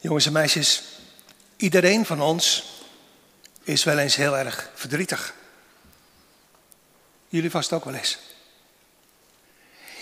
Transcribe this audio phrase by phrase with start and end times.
[0.00, 0.82] Jongens en meisjes,
[1.56, 2.64] iedereen van ons
[3.62, 5.34] is wel eens heel erg verdrietig.
[7.28, 8.18] Jullie vast ook wel eens.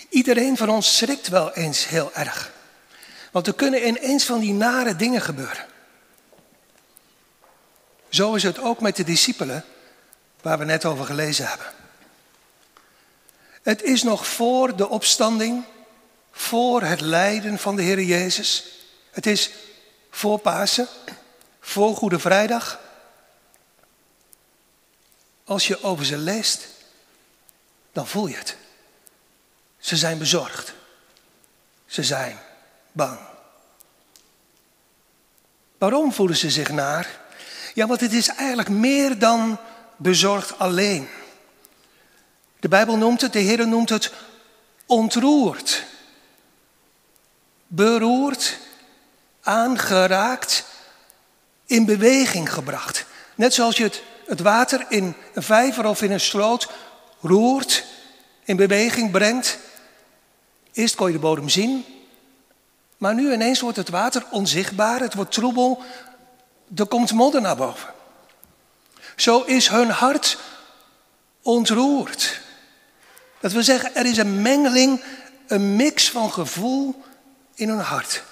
[0.09, 2.51] Iedereen van ons schrikt wel eens heel erg.
[3.31, 5.65] Want er kunnen ineens van die nare dingen gebeuren.
[8.09, 9.65] Zo is het ook met de discipelen
[10.41, 11.67] waar we net over gelezen hebben.
[13.61, 15.63] Het is nog voor de opstanding,
[16.31, 18.65] voor het lijden van de Heer Jezus.
[19.11, 19.51] Het is
[20.09, 20.87] voor Pasen,
[21.59, 22.79] voor Goede Vrijdag.
[25.43, 26.67] Als je over ze leest,
[27.91, 28.57] dan voel je het.
[29.77, 30.73] Ze zijn bezorgd.
[31.85, 32.39] Ze zijn
[32.91, 33.19] bang.
[35.77, 37.19] Waarom voelen ze zich naar?
[37.73, 39.59] Ja, want het is eigenlijk meer dan
[39.97, 41.09] bezorgd alleen.
[42.59, 44.13] De Bijbel noemt het, de Heer noemt het
[44.85, 45.85] ontroerd.
[47.67, 48.57] Beroerd,
[49.43, 50.65] aangeraakt,
[51.65, 53.05] in beweging gebracht.
[53.35, 56.69] Net zoals je het, het water in een vijver of in een sloot
[57.21, 57.85] roert,
[58.43, 59.57] in beweging brengt.
[60.71, 61.85] Eerst kon je de bodem zien,
[62.97, 65.83] maar nu ineens wordt het water onzichtbaar, het wordt troebel,
[66.75, 67.93] er komt modder naar boven.
[69.15, 70.37] Zo is hun hart
[71.41, 72.41] ontroerd.
[73.39, 75.03] Dat wil zeggen, er is een mengeling,
[75.47, 77.03] een mix van gevoel
[77.55, 78.23] in hun hart.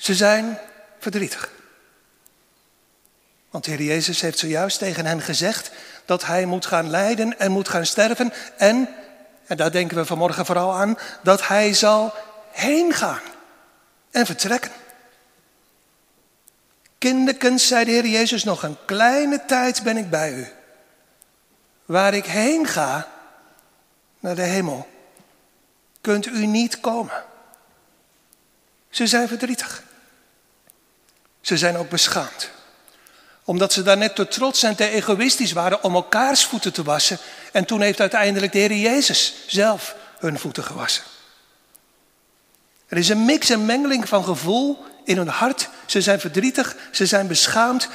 [0.00, 0.58] Ze zijn
[0.98, 1.50] verdrietig.
[3.50, 5.70] Want de Heer Jezus heeft zojuist tegen hen gezegd
[6.04, 8.32] dat hij moet gaan lijden en moet gaan sterven.
[8.56, 8.88] En,
[9.46, 12.14] en daar denken we vanmorgen vooral aan, dat hij zal
[12.50, 13.20] heen gaan
[14.10, 14.70] en vertrekken.
[16.98, 20.46] Kinderkens, zei de Heer Jezus, nog een kleine tijd ben ik bij u.
[21.84, 23.08] Waar ik heen ga,
[24.20, 24.88] naar de hemel,
[26.00, 27.24] kunt u niet komen.
[28.90, 29.88] Ze zijn verdrietig.
[31.40, 32.50] Ze zijn ook beschaamd.
[33.44, 37.18] Omdat ze daar net te trots en te egoïstisch waren om elkaars voeten te wassen.
[37.52, 41.02] En toen heeft uiteindelijk de Heer Jezus zelf hun voeten gewassen.
[42.86, 45.68] Er is een mix en mengeling van gevoel in hun hart.
[45.86, 47.88] Ze zijn verdrietig, ze zijn beschaamd.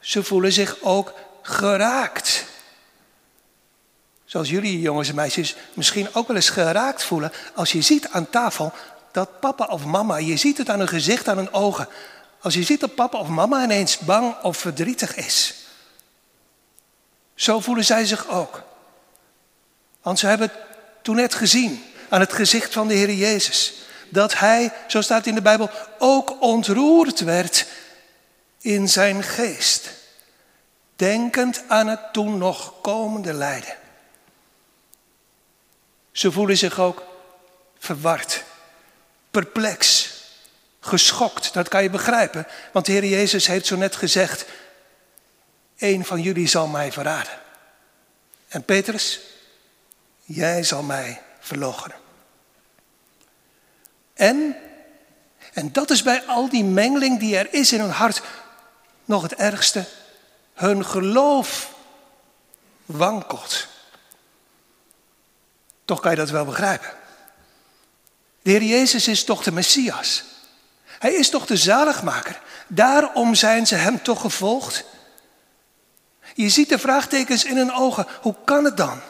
[0.00, 2.44] Ze voelen zich ook geraakt.
[4.24, 8.30] Zoals jullie jongens en meisjes misschien ook wel eens geraakt voelen als je ziet aan
[8.30, 8.72] tafel
[9.12, 11.88] dat papa of mama, je ziet het aan hun gezicht, aan hun ogen,
[12.40, 15.54] als je ziet dat papa of mama ineens bang of verdrietig is.
[17.34, 18.62] Zo voelen zij zich ook.
[20.02, 20.58] Want ze hebben het
[21.02, 23.72] toen net gezien aan het gezicht van de Heer Jezus.
[24.08, 27.66] Dat hij, zo staat in de Bijbel, ook ontroerd werd
[28.60, 29.90] in zijn geest.
[30.96, 33.76] Denkend aan het toen nog komende lijden.
[36.12, 37.02] Ze voelen zich ook
[37.78, 38.44] verward,
[39.30, 40.10] perplex,
[40.86, 41.52] geschokt.
[41.52, 44.44] Dat kan je begrijpen, want de Heer Jezus heeft zo net gezegd:
[45.78, 47.38] Een van jullie zal mij verraden.
[48.48, 49.20] En Petrus,
[50.24, 51.96] jij zal mij verloochenen.
[54.14, 54.56] En,
[55.52, 58.22] en dat is bij al die mengeling die er is in hun hart
[59.04, 59.84] nog het ergste,
[60.54, 61.74] hun geloof
[62.84, 63.66] wankelt.
[65.84, 66.90] Toch kan je dat wel begrijpen.
[68.42, 70.24] De Heer Jezus is toch de Messias.
[70.98, 72.40] Hij is toch de zaligmaker.
[72.68, 74.84] Daarom zijn ze hem toch gevolgd.
[76.34, 78.06] Je ziet de vraagtekens in hun ogen.
[78.22, 79.00] Hoe kan het dan?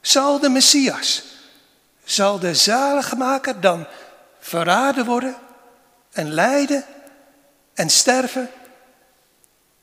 [0.00, 1.24] Zal de Messias,
[2.04, 3.86] zal de zaligmaker dan
[4.40, 5.36] verraden worden
[6.12, 6.84] en lijden
[7.74, 8.50] en sterven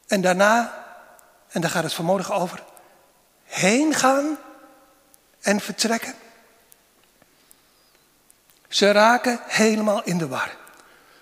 [0.08, 0.85] en daarna,
[1.50, 2.63] en daar gaat het vanmorgen over,
[3.44, 4.38] heen gaan
[5.41, 6.13] en vertrekken?
[8.68, 10.59] Ze raken helemaal in de war.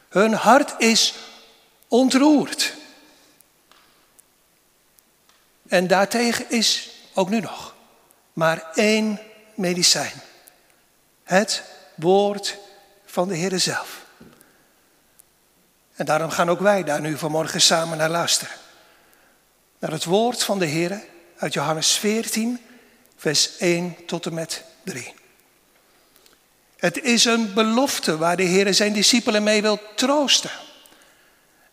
[0.09, 1.15] Hun hart is
[1.87, 2.73] ontroerd.
[5.67, 7.75] En daartegen is ook nu nog
[8.33, 9.19] maar één
[9.55, 10.21] medicijn.
[11.23, 11.63] Het
[11.95, 12.57] woord
[13.05, 14.05] van de Heer zelf.
[15.95, 18.55] En daarom gaan ook wij daar nu vanmorgen samen naar luisteren.
[19.79, 21.03] Naar het woord van de Heer
[21.37, 22.65] uit Johannes 14,
[23.15, 25.16] vers 1 tot en met 3.
[26.77, 30.51] Het is een belofte waar de Heer zijn discipelen mee wil troosten.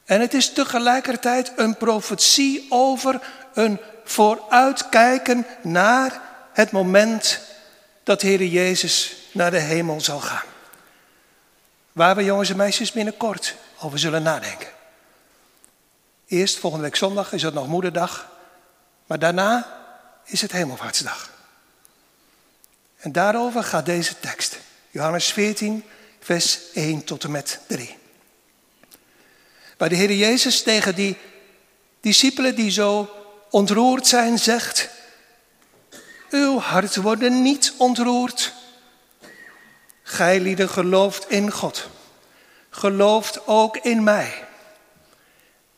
[0.04, 3.20] En het is tegelijkertijd een profetie over
[3.54, 6.20] een vooruitkijken naar
[6.52, 7.40] het moment
[8.02, 10.46] dat de Heer Jezus naar de hemel zal gaan.
[11.92, 14.68] Waar we jongens en meisjes binnenkort over zullen nadenken.
[16.26, 18.28] Eerst volgende week zondag is het nog moederdag,
[19.06, 19.80] maar daarna
[20.24, 21.30] is het hemelvaartsdag.
[22.96, 24.58] En daarover gaat deze tekst.
[24.94, 25.84] Johannes 14,
[26.20, 27.96] vers 1 tot en met 3.
[29.76, 31.16] Waar de Heer Jezus tegen die
[32.00, 33.10] discipelen die zo
[33.50, 34.88] ontroerd zijn zegt,
[36.30, 38.52] uw hart worden niet ontroerd.
[40.02, 41.88] Gij lieden gelooft in God,
[42.70, 44.44] gelooft ook in mij.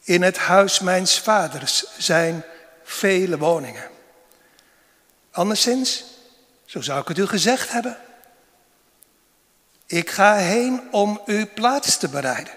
[0.03, 2.45] In het huis mijns vaders zijn
[2.85, 3.89] vele woningen.
[5.31, 6.05] Anderszins,
[6.65, 7.99] zo zou ik het u gezegd hebben.
[9.87, 12.55] Ik ga heen om u plaats te bereiden.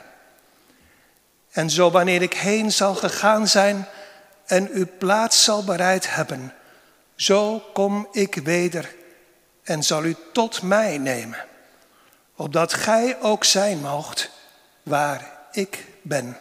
[1.51, 3.87] En zo wanneer ik heen zal gegaan zijn
[4.45, 6.53] en u plaats zal bereid hebben,
[7.15, 8.95] zo kom ik weder
[9.63, 11.45] en zal u tot mij nemen,
[12.35, 14.29] opdat gij ook zijn moogt
[14.83, 16.37] waar ik ben.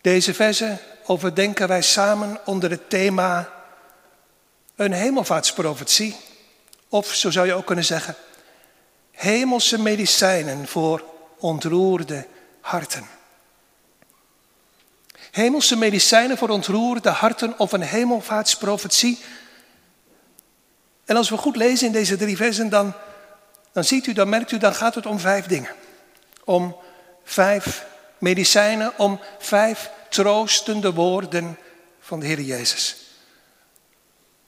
[0.00, 3.48] Deze verse overdenken wij samen onder het thema
[4.76, 6.16] een hemelvaartsprofetie.
[6.88, 8.16] Of zo zou je ook kunnen zeggen,
[9.18, 11.04] hemelse medicijnen voor
[11.38, 12.26] ontroerde
[12.60, 13.06] harten.
[15.30, 19.18] Hemelse medicijnen voor ontroerde harten of een hemelvaartsprofetie.
[21.04, 22.92] En als we goed lezen in deze drie versen, dan,
[23.72, 25.70] dan ziet u, dan merkt u, dan gaat het om vijf dingen.
[26.44, 26.76] Om
[27.24, 27.86] vijf
[28.18, 31.58] medicijnen, om vijf troostende woorden
[32.00, 32.96] van de Heer Jezus.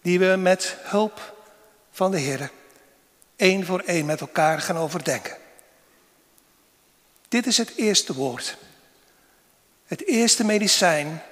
[0.03, 1.35] Die we met hulp
[1.91, 2.51] van de Heer
[3.41, 5.37] één voor één met elkaar gaan overdenken.
[7.29, 8.57] Dit is het eerste woord.
[9.87, 11.23] Het eerste medicijn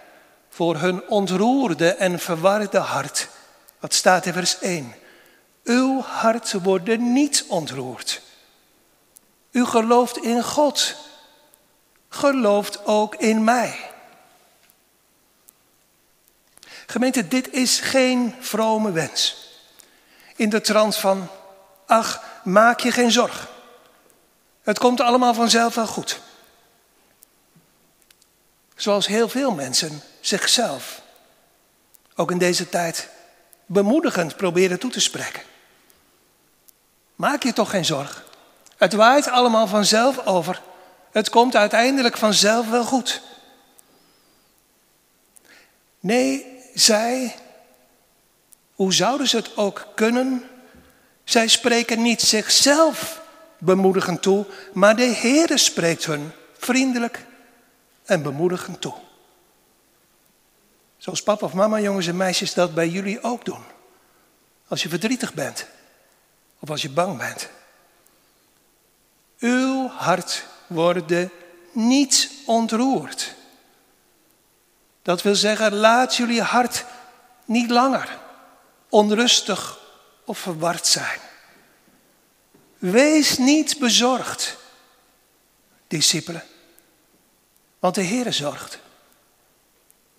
[0.49, 3.29] voor hun ontroerde en verwarde hart.
[3.81, 4.95] Wat staat in vers 1?
[5.65, 8.23] Uw hart wordt niet ontroerd.
[9.51, 10.95] U gelooft in God.
[12.09, 13.91] Gelooft ook in mij.
[16.87, 19.37] Gemeente, dit is geen vrome wens.
[20.37, 21.29] In de trant van,
[21.89, 23.49] ach, maak je geen zorg.
[24.63, 26.21] Het komt allemaal vanzelf wel goed.
[28.77, 31.01] Zoals heel veel mensen zichzelf,
[32.15, 33.09] ook in deze tijd,
[33.67, 35.43] bemoedigend proberen toe te spreken.
[37.15, 38.25] Maak je toch geen zorg.
[38.77, 40.63] Het waait allemaal vanzelf over.
[41.11, 43.21] Het komt uiteindelijk vanzelf wel goed.
[46.01, 47.37] Nee, zij,
[48.75, 50.48] hoe zouden ze het ook kunnen?
[51.29, 53.21] Zij spreken niet zichzelf
[53.59, 57.25] bemoedigend toe, maar de Heere spreekt hun vriendelijk
[58.05, 58.95] en bemoedigend toe.
[60.97, 63.63] Zoals papa of mama, jongens en meisjes, dat bij jullie ook doen.
[64.69, 65.67] Als je verdrietig bent
[66.59, 67.49] of als je bang bent.
[69.39, 71.13] Uw hart wordt
[71.73, 73.35] niet ontroerd.
[75.03, 76.85] Dat wil zeggen, laat jullie hart
[77.45, 78.19] niet langer
[78.89, 79.87] onrustig
[80.29, 81.21] of verward zijn.
[82.79, 84.57] Wees niet bezorgd,
[85.87, 86.45] discipelen,
[87.79, 88.79] want de Heer zorgt.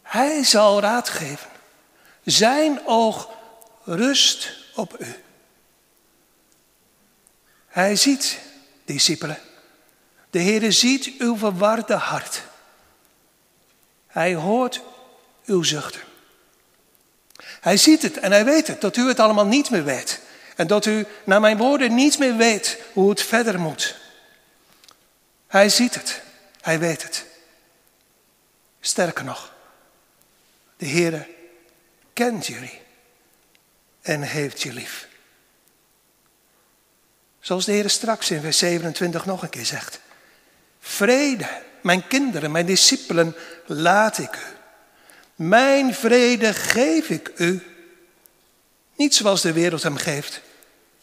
[0.02, 1.50] Hij zal raad geven.
[2.24, 3.30] Zijn oog
[3.84, 5.16] rust op u.
[7.68, 8.40] Hij ziet,
[8.86, 9.40] discipelen,
[10.30, 12.44] de Heer ziet uw verwarde hart.
[14.08, 14.82] Hij hoort
[15.46, 16.02] uw zuchten.
[17.62, 20.20] Hij ziet het en hij weet het, dat u het allemaal niet meer weet.
[20.56, 23.96] En dat u, naar mijn woorden, niet meer weet hoe het verder moet.
[25.48, 26.22] Hij ziet het,
[26.62, 27.26] hij weet het.
[28.80, 29.54] Sterker nog,
[30.78, 31.28] de Heere
[32.14, 32.82] kent jullie
[34.02, 35.08] en heeft je lief.
[37.40, 40.00] Zoals de Heer straks in vers 27 nog een keer zegt.
[40.80, 41.48] Vrede,
[41.82, 44.59] mijn kinderen, mijn discipelen, laat ik u.
[45.40, 47.64] Mijn vrede geef ik u.
[48.96, 50.42] Niet zoals de wereld hem geeft,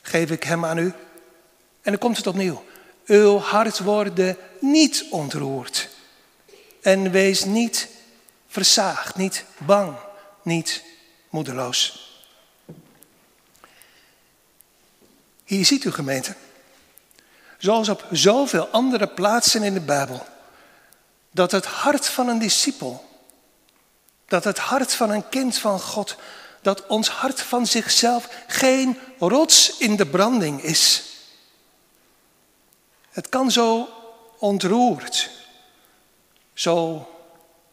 [0.00, 0.92] geef ik hem aan u.
[1.82, 2.64] En dan komt het opnieuw.
[3.06, 5.88] Uw hart worden niet ontroerd.
[6.82, 7.88] En wees niet
[8.48, 9.96] versaagd, niet bang,
[10.42, 10.82] niet
[11.30, 12.10] moedeloos.
[15.44, 16.34] Hier ziet u gemeente,
[17.58, 20.26] zoals op zoveel andere plaatsen in de Bijbel,
[21.30, 23.05] dat het hart van een discipel,
[24.26, 26.16] dat het hart van een kind van God,
[26.62, 31.02] dat ons hart van zichzelf geen rots in de branding is.
[33.10, 33.88] Het kan zo
[34.38, 35.30] ontroerd,
[36.54, 37.08] zo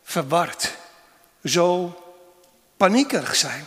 [0.04, 0.78] verward,
[1.44, 1.98] zo
[2.78, 3.66] paniekerig zijn,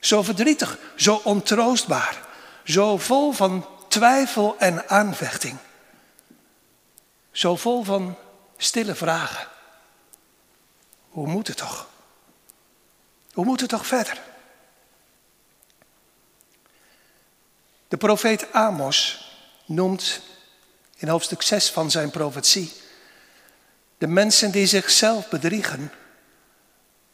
[0.00, 2.22] zo verdrietig, zo ontroostbaar,
[2.64, 5.58] zo vol van twijfel en aanvechting,
[7.32, 8.16] zo vol van
[8.56, 9.48] stille vragen.
[11.08, 11.92] Hoe moet het toch?
[13.34, 14.20] Hoe moet het toch verder?
[17.88, 19.28] De profeet Amos
[19.66, 20.20] noemt
[20.96, 22.72] in hoofdstuk 6 van zijn profetie
[23.98, 25.92] De mensen die zichzelf bedriegen.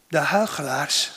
[0.09, 1.11] De huigelaars.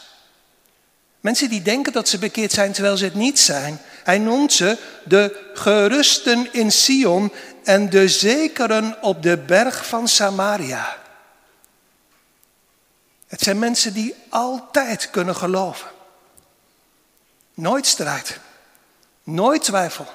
[1.19, 3.79] Mensen die denken dat ze bekeerd zijn terwijl ze het niet zijn.
[4.03, 7.33] Hij noemt ze de gerusten in Sion
[7.63, 11.02] en de zekeren op de berg van Samaria.
[13.33, 15.89] Het zijn mensen die altijd kunnen geloven.
[17.53, 18.39] Nooit strijd,
[19.23, 20.05] nooit twijfel,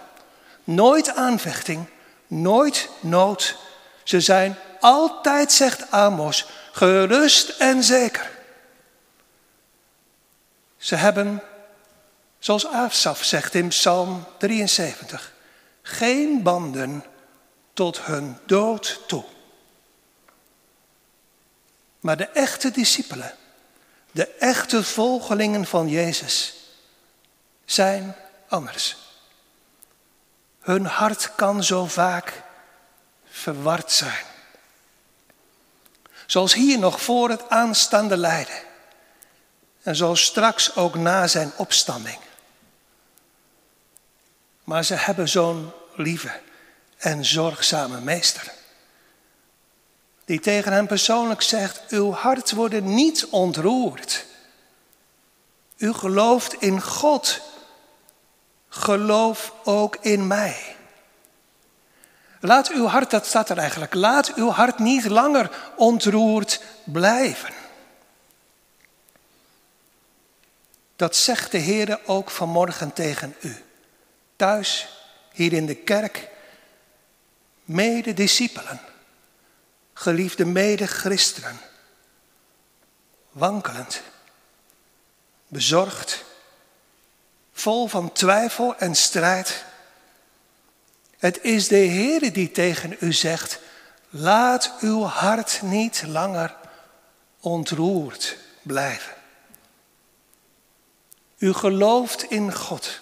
[0.65, 1.87] nooit aanvechting,
[2.27, 3.57] nooit nood.
[4.03, 8.31] Ze zijn altijd, zegt Amos, gerust en zeker.
[10.77, 11.43] Ze hebben,
[12.39, 15.33] zoals Asaf zegt in Psalm 73,
[15.83, 17.05] geen banden
[17.73, 19.25] tot hun dood toe.
[22.01, 23.35] Maar de echte discipelen,
[24.11, 26.55] de echte volgelingen van Jezus,
[27.65, 28.15] zijn
[28.49, 28.97] anders.
[30.61, 32.43] Hun hart kan zo vaak
[33.31, 34.25] verward zijn.
[36.27, 38.63] Zoals hier nog voor het aanstaande lijden.
[39.83, 42.19] En zoals straks ook na zijn opstanding.
[44.65, 46.41] Maar ze hebben zo'n lieve
[46.97, 48.53] en zorgzame meester.
[50.29, 54.25] Die tegen hem persoonlijk zegt, uw hart wordt niet ontroerd.
[55.77, 57.41] U gelooft in God.
[58.69, 60.77] Geloof ook in mij.
[62.41, 67.55] Laat uw hart, dat staat er eigenlijk, laat uw hart niet langer ontroerd blijven.
[70.97, 73.57] Dat zegt de Heer ook vanmorgen tegen u.
[74.37, 74.89] Thuis,
[75.33, 76.29] hier in de kerk,
[77.65, 78.81] mede-discipelen,
[79.99, 81.61] geliefde mede-christenen,
[83.31, 84.03] wankelend,
[85.49, 86.25] bezorgd,
[87.53, 89.65] vol van twijfel en strijd.
[91.19, 93.61] Het is de Heer die tegen u zegt,
[94.11, 96.57] laat uw hart niet langer
[97.41, 99.15] ontroerd blijven.
[101.39, 103.01] U gelooft in God.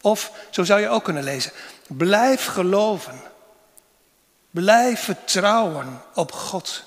[0.00, 1.52] Of, zo zou je ook kunnen lezen,
[1.86, 3.20] blijf geloven.
[4.58, 6.82] Blijf vertrouwen op God.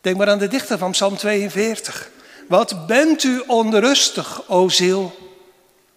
[0.00, 2.10] Denk maar aan de dichter van Psalm 42.
[2.48, 5.32] Wat bent u onrustig, o ziel?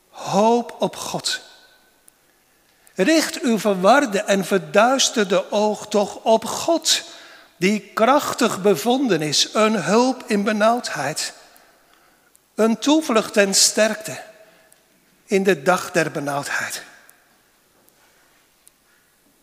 [0.10, 1.42] Hoop op God.
[2.94, 7.04] Richt uw verwarde en verduisterde oog toch op God,
[7.58, 11.34] die krachtig bevonden is, een hulp in benauwdheid.
[12.56, 14.22] Een toevlucht en sterkte
[15.26, 16.90] in de dag der benauwdheid.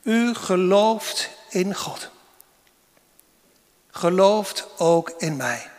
[0.08, 2.10] U gelooft in God.
[3.90, 5.70] Gelooft ook in mij.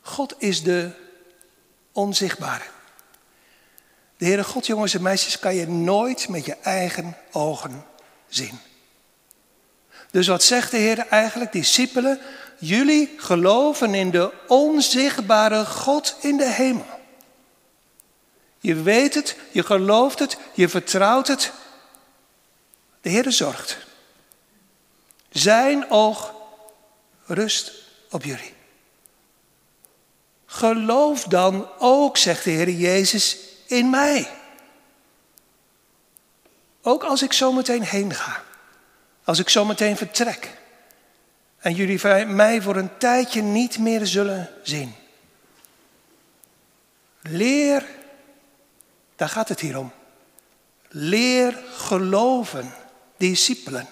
[0.00, 0.90] God is de
[1.92, 2.64] onzichtbare.
[4.16, 7.84] De Heere God, jongens en meisjes, kan je nooit met je eigen ogen
[8.28, 8.58] zien.
[10.10, 11.52] Dus wat zegt de Heer eigenlijk?
[11.52, 12.20] Discipelen,
[12.58, 17.00] jullie geloven in de onzichtbare God in de hemel.
[18.58, 21.52] Je weet het, je gelooft het, je vertrouwt het.
[23.00, 23.86] De Heer zorgt.
[25.30, 26.34] Zijn oog
[27.26, 27.72] rust
[28.10, 28.54] op jullie.
[30.46, 34.28] Geloof dan ook, zegt de Heer Jezus, in mij.
[36.82, 38.42] Ook als ik zo meteen heen ga.
[39.24, 40.56] Als ik zo meteen vertrek.
[41.58, 44.94] En jullie mij voor een tijdje niet meer zullen zien.
[47.22, 47.84] Leer,
[49.16, 49.92] daar gaat het hier om.
[50.88, 52.72] Leer geloven,
[53.18, 53.88] discipelen.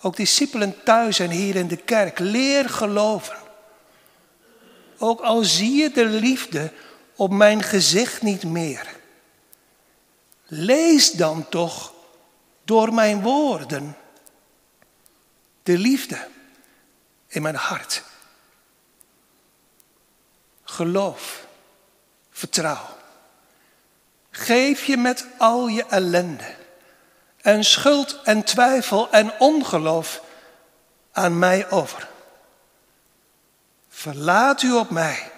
[0.00, 2.18] Ook discipelen thuis en hier in de kerk.
[2.18, 3.36] Leer geloven.
[4.98, 6.72] Ook al zie je de liefde
[7.16, 8.96] op mijn gezicht niet meer.
[10.46, 11.94] Lees dan toch
[12.64, 13.96] door mijn woorden
[15.62, 16.28] de liefde
[17.28, 18.02] in mijn hart.
[20.64, 21.46] Geloof,
[22.30, 22.96] vertrouw.
[24.30, 26.60] Geef je met al je ellende
[27.42, 30.20] en schuld en twijfel en ongeloof
[31.12, 32.08] aan mij over.
[33.88, 35.30] Verlaat u op mij.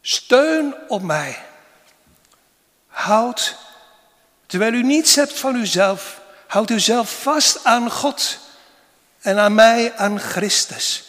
[0.00, 1.42] Steun op mij.
[2.86, 3.56] Houd,
[4.46, 8.38] terwijl u niets hebt van uzelf, houd uzelf vast aan God
[9.20, 11.04] en aan mij, aan Christus.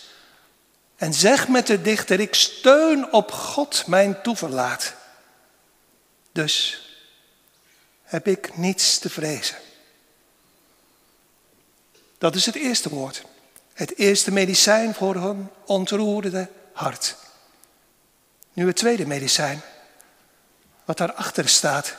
[0.95, 4.93] En zeg met de dichter, ik steun op God mijn toeverlaat.
[6.31, 6.85] Dus
[8.03, 9.55] heb ik niets te vrezen.
[12.25, 13.23] Dat is het eerste woord.
[13.73, 17.15] Het eerste medicijn voor hun ontroerde hart.
[18.53, 19.61] Nu het tweede medicijn,
[20.85, 21.95] wat daarachter staat.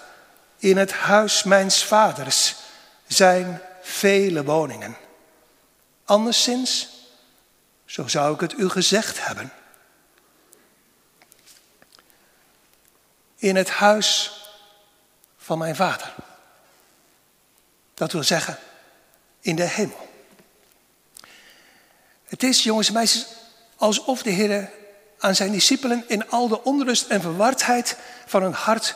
[0.57, 2.55] In het huis mijns vaders
[3.07, 4.97] zijn vele woningen.
[6.05, 6.89] Anderszins,
[7.85, 9.53] zo zou ik het u gezegd hebben.
[13.37, 14.41] In het huis
[15.37, 16.15] van mijn vader.
[17.95, 18.59] Dat wil zeggen,
[19.41, 20.06] in de hemel.
[22.27, 23.27] Het is, jongens en meisjes,
[23.77, 24.71] alsof de Heer
[25.19, 28.95] aan zijn discipelen in al de onrust en verwardheid van hun hart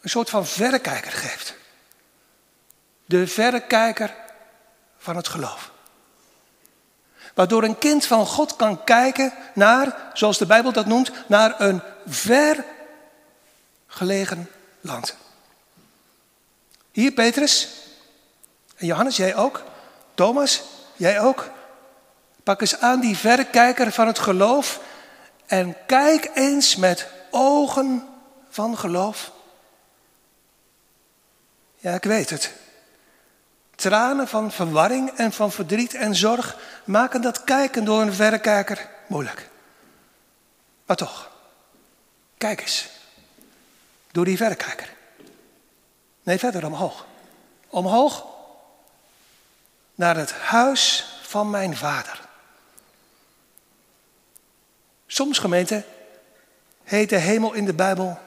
[0.00, 1.54] een soort van verrekijker geeft.
[3.06, 4.14] De verrekijker
[4.98, 5.72] van het geloof.
[7.34, 11.82] Waardoor een kind van God kan kijken naar, zoals de Bijbel dat noemt, naar een
[12.06, 12.64] ver
[13.86, 15.16] gelegen land.
[16.90, 17.68] Hier Petrus
[18.76, 19.62] en Johannes, jij ook.
[20.14, 20.62] Thomas,
[20.96, 21.50] jij ook.
[22.44, 24.80] Pak eens aan die verrekijker van het geloof
[25.46, 28.08] en kijk eens met ogen
[28.48, 29.32] van geloof.
[31.76, 32.52] Ja, ik weet het.
[33.74, 39.48] Tranen van verwarring en van verdriet en zorg maken dat kijken door een verrekijker moeilijk.
[40.86, 41.30] Maar toch,
[42.38, 42.88] kijk eens.
[44.12, 44.92] Door die verrekijker.
[46.22, 47.06] Nee, verder omhoog.
[47.68, 48.26] Omhoog
[49.94, 52.23] naar het huis van mijn vader.
[55.14, 55.84] Soms gemeente
[56.84, 58.18] heet de hemel in de Bijbel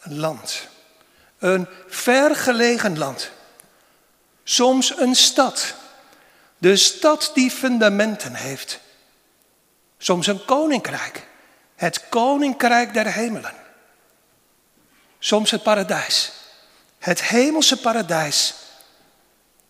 [0.00, 0.68] een land.
[1.38, 3.30] Een vergelegen land.
[4.44, 5.74] Soms een stad.
[6.58, 8.80] De stad die fundamenten heeft.
[9.98, 11.26] Soms een koninkrijk.
[11.74, 13.54] Het koninkrijk der hemelen.
[15.18, 16.32] Soms het paradijs.
[16.98, 18.54] Het hemelse paradijs.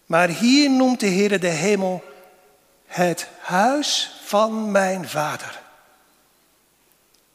[0.07, 2.05] Maar hier noemt de Heer de hemel
[2.87, 5.63] het huis van mijn vader.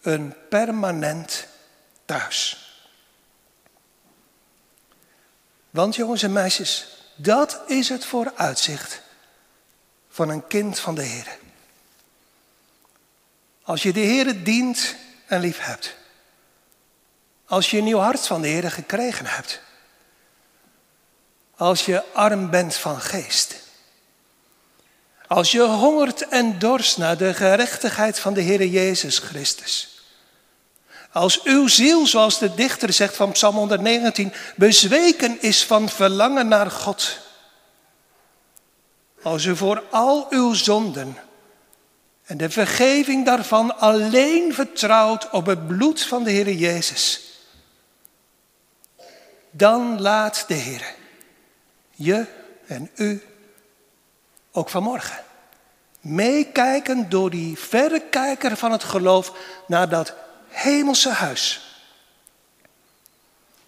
[0.02, 1.48] Een permanent
[2.06, 2.70] thuis.
[5.70, 9.02] Want jongens en meisjes, dat is het vooruitzicht
[10.10, 11.38] van een kind van de Heer.
[13.64, 14.96] Als je de Heer dient
[15.26, 15.96] en lief hebt.
[17.46, 19.62] Als je een nieuw hart van de Heer gekregen hebt.
[21.56, 23.56] Als je arm bent van geest.
[25.28, 29.89] Als je hongert en dorst naar de gerechtigheid van de Heer Jezus Christus.
[31.12, 36.72] Als uw ziel, zoals de dichter zegt van Psalm 119, bezweken is van verlangen naar
[36.72, 37.20] God.
[39.22, 41.18] Als u voor al uw zonden
[42.26, 47.22] en de vergeving daarvan alleen vertrouwt op het bloed van de Heer Jezus.
[49.52, 50.96] Dan laat de Heer
[51.92, 52.26] je
[52.68, 53.24] en u
[54.52, 55.24] ook vanmorgen
[56.02, 59.34] meekijken door die verrekijker van het geloof
[59.68, 60.14] naar dat
[60.50, 61.62] hemelse huis.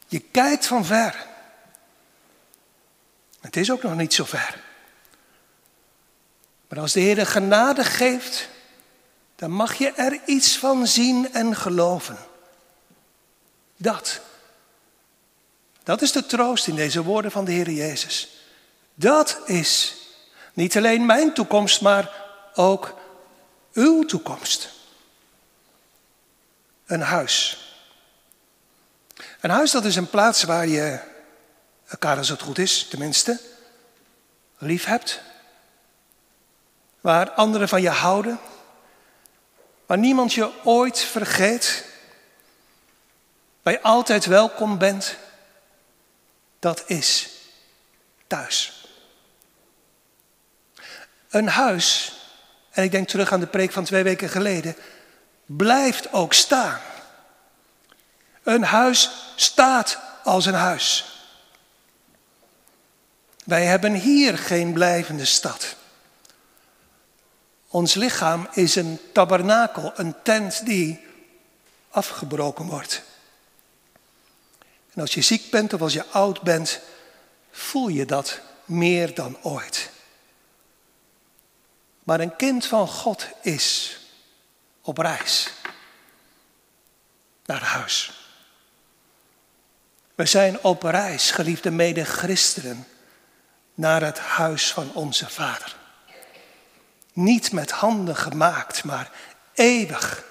[0.07, 1.27] Je kijkt van ver.
[3.39, 4.59] Het is ook nog niet zo ver.
[6.67, 8.49] Maar als de Heer de genade geeft,
[9.35, 12.17] dan mag je er iets van zien en geloven.
[13.77, 14.21] Dat.
[15.83, 18.29] Dat is de troost in deze woorden van de Heer Jezus.
[18.93, 19.95] Dat is
[20.53, 22.11] niet alleen mijn toekomst, maar
[22.53, 22.95] ook
[23.73, 24.69] uw toekomst.
[26.91, 27.57] Een huis.
[29.39, 30.99] Een huis dat is een plaats waar je
[31.87, 33.39] elkaar als het goed is, tenminste,
[34.57, 35.21] lief hebt.
[37.01, 38.39] Waar anderen van je houden.
[39.85, 41.85] Waar niemand je ooit vergeet.
[43.61, 45.15] Waar je altijd welkom bent.
[46.59, 47.29] Dat is
[48.27, 48.87] thuis.
[51.29, 52.13] Een huis,
[52.71, 54.75] en ik denk terug aan de preek van twee weken geleden,
[55.57, 56.79] blijft ook staan.
[58.43, 61.05] Een huis staat als een huis.
[63.43, 65.75] Wij hebben hier geen blijvende stad.
[67.67, 70.99] Ons lichaam is een tabernakel, een tent die
[71.89, 73.01] afgebroken wordt.
[74.93, 76.79] En als je ziek bent of als je oud bent,
[77.51, 79.89] voel je dat meer dan ooit.
[82.03, 83.99] Maar een kind van God is
[84.81, 85.51] op reis
[87.45, 88.11] naar huis.
[90.15, 92.87] We zijn op reis, geliefde mede-christenen,
[93.73, 95.75] naar het huis van onze Vader.
[97.13, 99.11] Niet met handen gemaakt, maar
[99.53, 100.23] eeuwig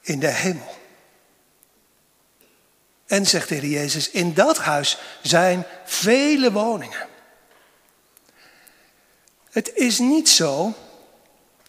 [0.00, 0.78] in de hemel.
[3.06, 7.08] En zegt de Heer Jezus, in dat huis zijn vele woningen.
[9.50, 10.74] Het is niet zo,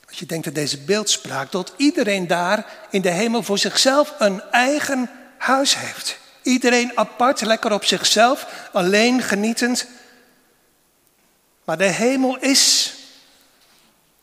[0.08, 4.42] als je denkt aan deze beeldspraak, dat iedereen daar in de hemel voor zichzelf een
[4.52, 6.18] eigen huis heeft.
[6.42, 9.88] Iedereen apart, lekker op zichzelf, alleen genietend.
[11.64, 12.94] Maar de hemel is,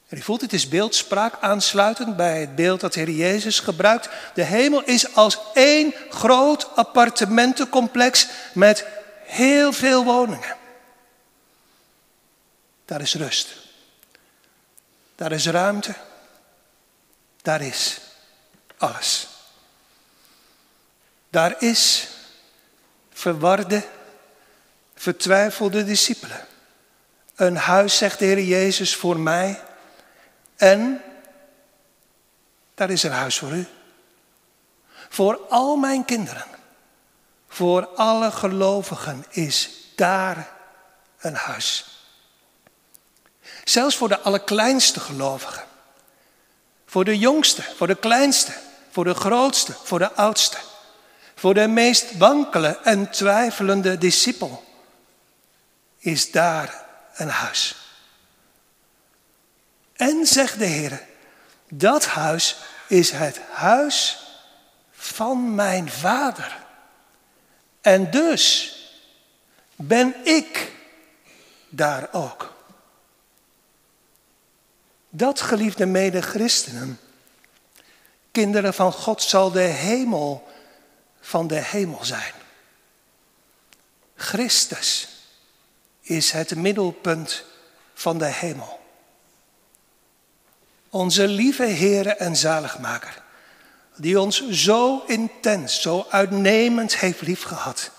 [0.09, 4.09] en u voelt het is beeldspraak aansluitend bij het beeld dat Heer Jezus gebruikt.
[4.35, 8.87] De hemel is als één groot appartementencomplex met
[9.25, 10.57] heel veel woningen.
[12.85, 13.64] Daar is rust.
[15.15, 15.95] Daar is ruimte.
[17.43, 18.01] Daar is
[18.77, 19.29] alles.
[21.31, 22.09] Daar is
[23.13, 23.85] verwarde,
[24.95, 26.47] vertwijfelde discipelen.
[27.35, 29.61] Een huis, zegt de Heer Jezus, voor mij.
[30.57, 31.03] En
[32.75, 33.67] daar is een huis voor u.
[35.09, 36.47] Voor al mijn kinderen.
[37.49, 40.49] Voor alle gelovigen is daar
[41.19, 41.94] een huis.
[43.65, 45.65] Zelfs voor de allerkleinste gelovigen.
[46.87, 48.53] Voor de jongste, voor de kleinste,
[48.91, 50.57] voor de grootste, voor de oudste.
[51.35, 54.65] Voor de meest wankele en twijfelende discipel
[55.99, 57.77] is daar een huis.
[59.93, 61.03] En zegt de Heer,
[61.69, 64.19] dat huis is het huis
[64.93, 66.57] van mijn vader.
[67.81, 68.77] En dus
[69.77, 70.73] ben ik
[71.69, 72.54] daar ook.
[75.17, 77.01] Dat, geliefde mede-christenen,
[78.33, 80.49] kinderen van God, zal de hemel
[81.21, 82.33] van de hemel zijn.
[84.17, 85.09] Christus
[86.01, 87.45] is het middelpunt
[87.95, 88.81] van de hemel.
[90.91, 93.23] Onze lieve Heere en Zaligmaker,
[93.97, 97.91] die ons zo intens, zo uitnemend heeft liefgehad.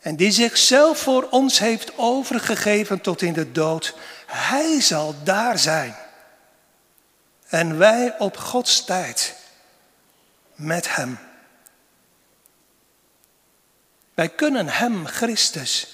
[0.00, 3.94] En die zichzelf voor ons heeft overgegeven tot in de dood.
[4.30, 5.94] Hij zal daar zijn.
[7.48, 9.36] En wij op Gods tijd
[10.54, 11.18] met Hem.
[14.14, 15.88] Wij kunnen Hem, Christus,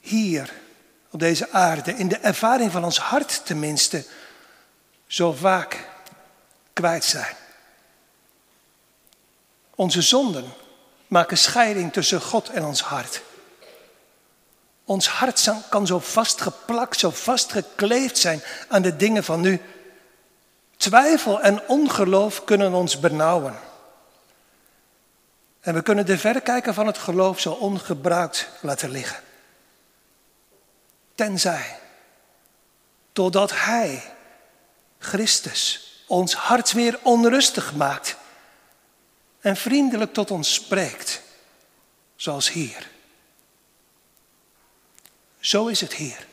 [0.00, 0.52] hier
[1.10, 4.04] op deze aarde, in de ervaring van ons hart tenminste,
[5.06, 5.88] zo vaak
[6.72, 7.36] kwijt zijn.
[9.74, 10.52] Onze zonden
[11.06, 13.22] maken scheiding tussen God en ons hart.
[14.88, 19.60] Ons hart kan zo vastgeplakt, zo vastgekleefd zijn aan de dingen van nu.
[20.76, 23.58] Twijfel en ongeloof kunnen ons benauwen.
[25.60, 29.20] En we kunnen de verrekijker van het geloof zo ongebruikt laten liggen.
[31.14, 31.78] Tenzij,
[33.12, 34.02] totdat Hij,
[34.98, 38.16] Christus, ons hart weer onrustig maakt
[39.40, 41.22] en vriendelijk tot ons spreekt,
[42.16, 42.96] zoals hier.
[45.40, 46.26] Zo is het hier.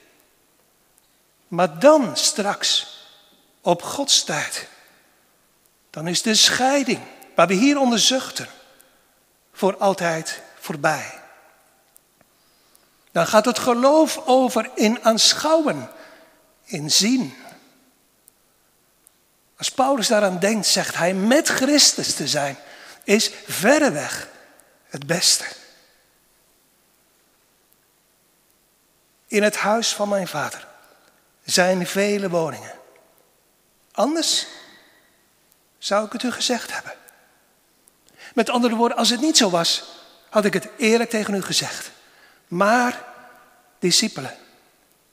[1.48, 2.98] Maar dan straks,
[3.62, 4.68] op Gods tijd,
[5.90, 7.00] dan is de scheiding
[7.36, 8.48] waar we hier onder zuchten
[9.52, 11.22] voor altijd voorbij.
[13.12, 15.90] Dan gaat het geloof over in aanschouwen,
[16.66, 17.36] in zien.
[19.58, 22.58] Als Paulus daaraan denkt, zegt hij, met Christus te zijn,
[23.04, 24.30] is verreweg
[24.88, 25.46] het beste.
[29.28, 30.68] In het huis van mijn vader
[31.44, 32.74] zijn vele woningen.
[33.92, 34.48] Anders
[35.78, 36.94] zou ik het u gezegd hebben.
[38.34, 39.84] Met andere woorden, als het niet zo was,
[40.30, 41.92] had ik het eerlijk tegen u gezegd.
[42.48, 43.04] Maar,
[43.80, 44.38] discipelen,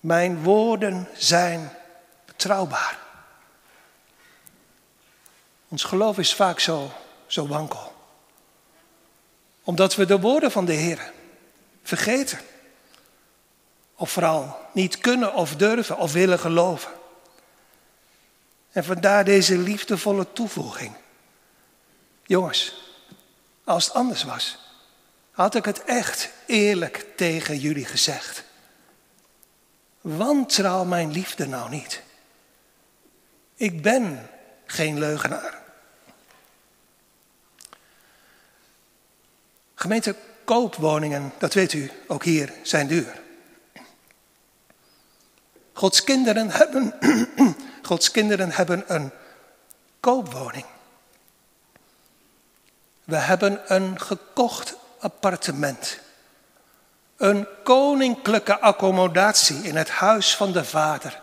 [0.01, 1.73] mijn woorden zijn
[2.25, 2.99] betrouwbaar.
[5.69, 6.93] Ons geloof is vaak zo,
[7.27, 7.95] zo wankel.
[9.63, 11.13] Omdat we de woorden van de Heer
[11.83, 12.39] vergeten.
[14.03, 16.93] Of vooral niet kunnen of durven of willen geloven.
[18.73, 20.95] En vandaar deze liefdevolle toevoeging.
[22.23, 22.93] Jongens,
[23.65, 24.59] als het anders was,
[25.31, 28.45] had ik het echt eerlijk tegen jullie gezegd.
[30.01, 32.03] Wantrouw mijn liefde nou niet.
[33.55, 34.31] Ik ben
[34.67, 35.63] geen leugenaar.
[39.75, 43.22] Gemeente koopwoningen, dat weet u, ook hier zijn duur.
[45.73, 46.95] Gods kinderen hebben,
[47.83, 49.11] Gods kinderen hebben een
[50.01, 50.65] koopwoning.
[53.05, 55.99] We hebben een gekocht appartement.
[57.17, 61.21] Een koninklijke accommodatie in het huis van de Vader.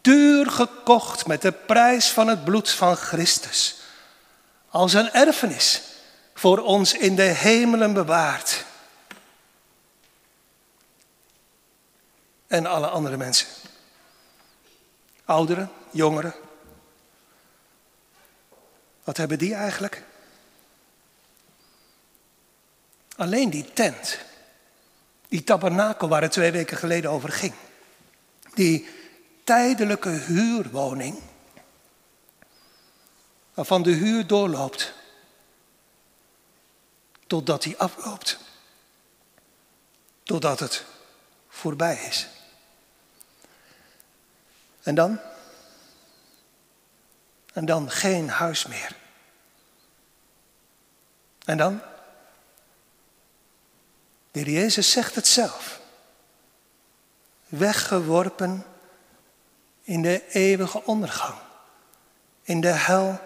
[0.00, 3.76] Duur gekocht met de prijs van het bloed van Christus.
[4.68, 5.82] Als een erfenis
[6.34, 8.64] voor ons in de hemelen bewaard.
[12.46, 13.46] En alle andere mensen.
[15.24, 16.34] Ouderen, jongeren.
[19.04, 20.02] Wat hebben die eigenlijk?
[23.16, 24.18] Alleen die tent,
[25.32, 27.54] Die tabernakel waar het twee weken geleden over ging.
[28.54, 28.88] Die
[29.44, 31.18] tijdelijke huurwoning.
[33.54, 34.92] Waarvan de huur doorloopt.
[37.26, 38.38] Totdat die afloopt.
[40.22, 40.84] Totdat het
[41.48, 42.28] voorbij is.
[44.82, 45.20] En dan?
[47.52, 48.96] En dan geen huis meer.
[51.44, 51.80] En dan?
[54.30, 55.80] De heer Jezus zegt het zelf.
[57.48, 58.64] Weggeworpen
[59.82, 61.38] in de eeuwige ondergang.
[62.42, 63.20] In de hel.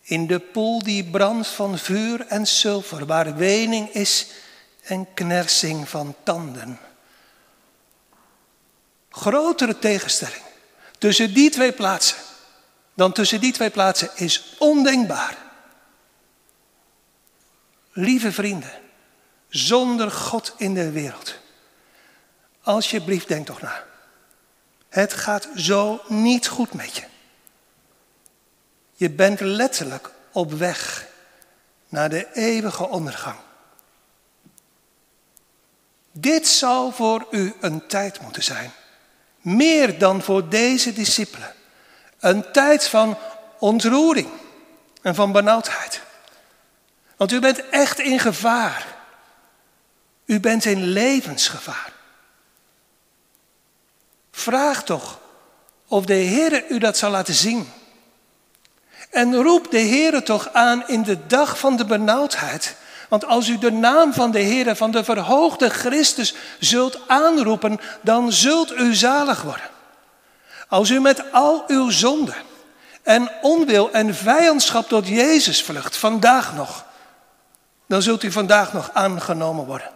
[0.00, 3.06] In de poel die brandt van vuur en zilver.
[3.06, 4.30] Waar wening is
[4.82, 6.78] en knersing van tanden.
[9.10, 10.48] Grotere tegenstelling
[11.00, 12.16] tussen die twee plaatsen
[13.00, 15.36] dan tussen die twee plaatsen is ondenkbaar.
[17.92, 18.72] Lieve vrienden,
[19.48, 21.34] zonder God in de wereld.
[22.62, 23.84] Alsjeblieft, denk toch na.
[24.88, 27.04] Het gaat zo niet goed met je.
[28.94, 31.06] Je bent letterlijk op weg
[31.88, 33.38] naar de eeuwige ondergang.
[36.12, 38.72] Dit zou voor u een tijd moeten zijn.
[39.40, 41.54] Meer dan voor deze discipelen.
[42.18, 43.18] Een tijd van
[43.58, 44.28] ontroering
[45.02, 46.00] en van benauwdheid.
[47.16, 48.86] Want u bent echt in gevaar.
[50.24, 51.92] U bent in levensgevaar.
[54.30, 55.18] Vraag toch
[55.86, 57.72] of de Heer u dat zal laten zien.
[59.10, 62.76] En roep de Heer toch aan in de dag van de benauwdheid.
[63.10, 68.32] Want als u de naam van de Heer, van de verhoogde Christus zult aanroepen, dan
[68.32, 69.70] zult u zalig worden.
[70.68, 72.34] Als u met al uw zonde
[73.02, 76.84] en onwil en vijandschap tot Jezus vlucht, vandaag nog,
[77.86, 79.90] dan zult u vandaag nog aangenomen worden.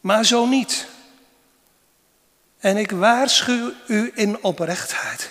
[0.00, 0.86] Maar zo niet.
[2.58, 5.30] En ik waarschuw u in oprechtheid.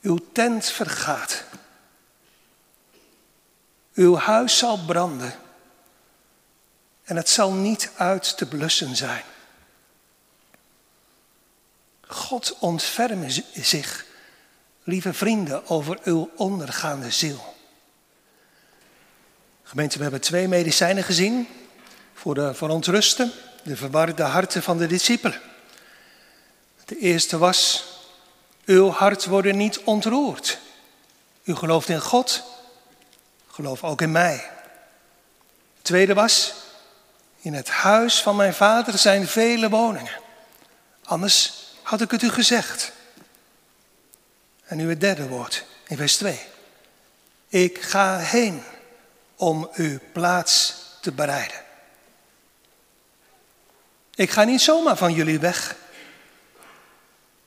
[0.00, 1.44] Uw tent vergaat.
[3.96, 5.34] Uw huis zal branden.
[7.04, 9.22] En het zal niet uit te blussen zijn.
[12.06, 14.04] God ontferme zich,
[14.82, 17.54] lieve vrienden, over uw ondergaande ziel.
[19.62, 21.48] Gemeente, we hebben twee medicijnen gezien
[22.14, 23.32] voor de verontrusten,
[23.62, 25.40] de verwarde harten van de discipelen.
[26.84, 27.84] De eerste was,
[28.64, 30.58] uw hart wordt niet ontroerd.
[31.44, 32.42] U gelooft in God,
[33.56, 34.50] geloof ook in mij.
[35.76, 36.54] De tweede was,
[37.40, 40.20] in het huis van mijn vader zijn vele woningen.
[41.04, 42.92] Anders had ik het u gezegd.
[44.64, 46.40] En nu het derde woord in vers 2.
[47.48, 48.62] Ik ga heen
[49.36, 51.60] om uw plaats te bereiden.
[54.14, 55.76] Ik ga niet zomaar van jullie weg.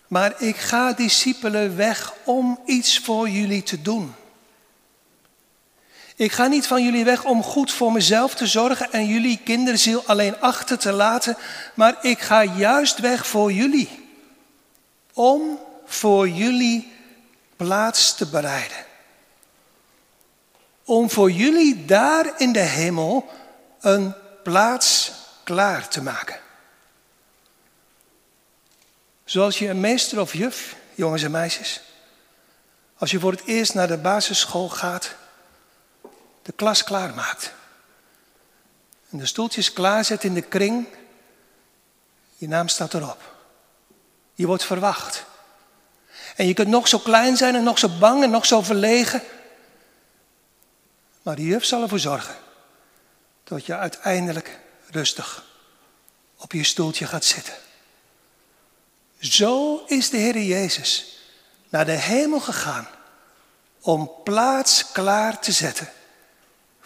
[0.07, 4.15] Maar ik ga discipelen weg om iets voor jullie te doen.
[6.19, 10.03] Ik ga niet van jullie weg om goed voor mezelf te zorgen en jullie kinderziel
[10.05, 11.37] alleen achter te laten,
[11.73, 14.07] maar ik ga juist weg voor jullie
[15.13, 16.93] om voor jullie
[17.55, 18.77] plaats te bereiden.
[20.83, 23.29] Om voor jullie daar in de hemel
[23.79, 25.11] een plaats
[25.43, 26.39] klaar te maken.
[29.23, 31.81] Zoals je een meester of juf, jongens en meisjes,
[32.97, 35.17] als je voor het eerst naar de basisschool gaat,
[36.49, 37.53] de klas klaarmaakt.
[39.09, 40.87] En de stoeltjes klaarzet in de kring,
[42.37, 43.35] je naam staat erop.
[44.33, 45.25] Je wordt verwacht.
[46.35, 49.21] En je kunt nog zo klein zijn en nog zo bang en nog zo verlegen.
[51.21, 52.35] Maar die juf zal ervoor zorgen
[53.43, 54.59] dat je uiteindelijk
[54.89, 55.45] rustig
[56.37, 57.53] op je stoeltje gaat zitten.
[59.19, 61.19] Zo is de Heer Jezus
[61.69, 62.87] naar de hemel gegaan
[63.81, 65.89] om plaats klaar te zetten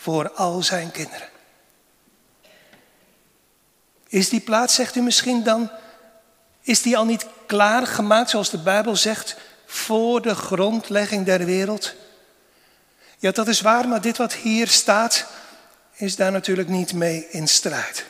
[0.04, 1.30] voor al zijn kinderen.
[4.08, 5.72] Is die plaats, zegt u misschien dan,
[6.62, 9.36] is die al niet klaargemaakt, zoals de Bijbel zegt,
[9.66, 11.94] voor de grondlegging der wereld?
[13.18, 15.26] Ja, dat is waar, maar dit wat hier staat,
[15.94, 18.06] is daar natuurlijk niet mee in strijd.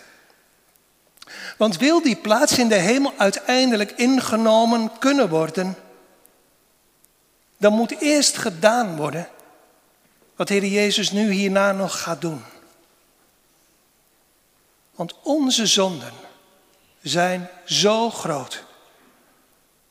[1.57, 5.75] Want wil die plaats in de hemel uiteindelijk ingenomen kunnen worden,
[7.57, 9.27] dan moet eerst gedaan worden
[10.35, 12.43] wat Heer Jezus nu hierna nog gaat doen.
[14.95, 16.13] Want onze zonden
[17.01, 18.63] zijn zo groot.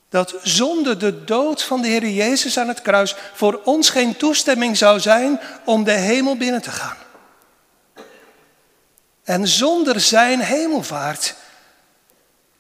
[0.09, 4.77] Dat zonder de dood van de Heer Jezus aan het kruis voor ons geen toestemming
[4.77, 6.97] zou zijn om de hemel binnen te gaan.
[9.23, 11.35] En zonder zijn hemelvaart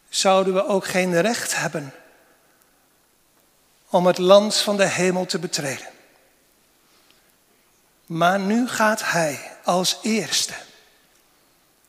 [0.09, 1.95] zouden we ook geen recht hebben
[3.91, 5.87] om het land van de hemel te betreden.
[8.13, 10.53] Maar nu gaat hij als eerste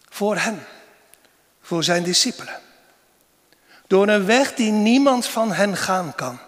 [0.09, 0.65] voor hen,
[1.61, 2.59] voor zijn discipelen,
[3.87, 6.39] door een weg die niemand van hen gaan kan.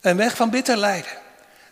[0.00, 1.12] Een weg van bitter lijden,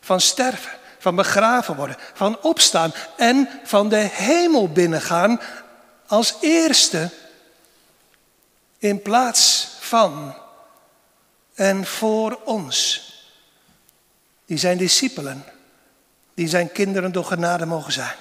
[0.01, 5.41] van sterven, van begraven worden, van opstaan en van de hemel binnengaan
[6.07, 7.11] als eerste
[8.79, 10.35] in plaats van
[11.55, 13.11] en voor ons.
[14.47, 15.52] Die zijn discipelen,
[16.35, 18.17] die zijn kinderen door genade mogen zijn.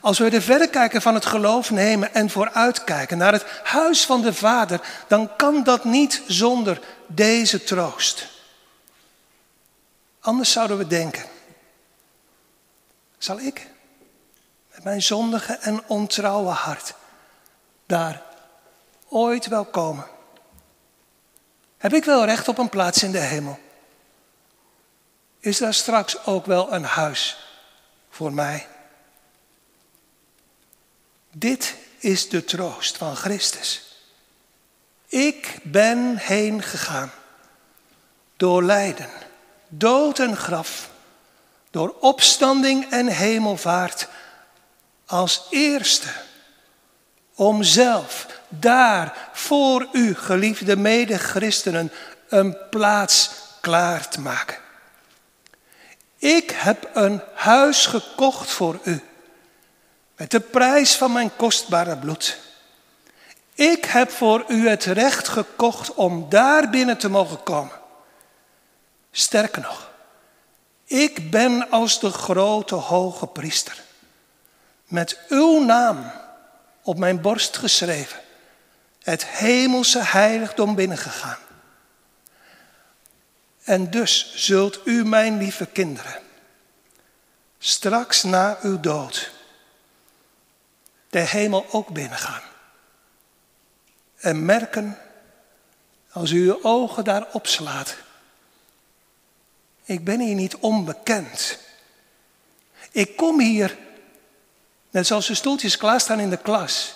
[0.00, 4.34] Als we de verrekijker van het geloof nemen en vooruitkijken naar het huis van de
[4.34, 8.28] Vader, dan kan dat niet zonder deze troost.
[10.20, 11.24] Anders zouden we denken,
[13.18, 13.66] zal ik
[14.74, 16.94] met mijn zondige en ontrouwe hart
[17.86, 18.22] daar
[19.08, 20.06] ooit wel komen?
[21.78, 23.58] Heb ik wel recht op een plaats in de hemel?
[25.40, 27.36] Is daar straks ook wel een huis
[28.10, 28.66] voor mij?
[31.32, 33.82] Dit is de troost van Christus.
[35.06, 37.12] Ik ben heen gegaan
[38.36, 39.10] door lijden,
[39.68, 40.90] dood en graf,
[41.70, 44.08] door opstanding en hemelvaart
[45.06, 46.08] als eerste,
[47.34, 51.92] om zelf daar voor u, geliefde medechristenen,
[52.28, 54.59] een plaats klaar te maken.
[56.20, 59.02] Ik heb een huis gekocht voor u
[60.16, 62.38] met de prijs van mijn kostbare bloed.
[63.54, 67.72] Ik heb voor u het recht gekocht om daar binnen te mogen komen.
[69.10, 69.90] Sterker nog,
[70.84, 73.82] ik ben als de grote hoge priester
[74.84, 76.12] met uw naam
[76.82, 78.20] op mijn borst geschreven,
[79.02, 81.38] het hemelse heiligdom binnengegaan.
[83.70, 86.22] En dus zult u, mijn lieve kinderen,
[87.58, 89.30] straks na uw dood
[91.10, 92.42] de hemel ook binnengaan.
[94.16, 94.98] En merken,
[96.12, 97.96] als u uw ogen daar opslaat,
[99.84, 101.58] ik ben hier niet onbekend.
[102.90, 103.78] Ik kom hier,
[104.90, 106.94] net zoals de stoeltjes klaarstaan in de klas.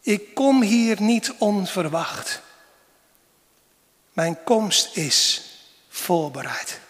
[0.00, 2.40] Ik kom hier niet onverwacht.
[4.12, 5.46] Mijn komst is
[5.98, 6.80] voorbereid.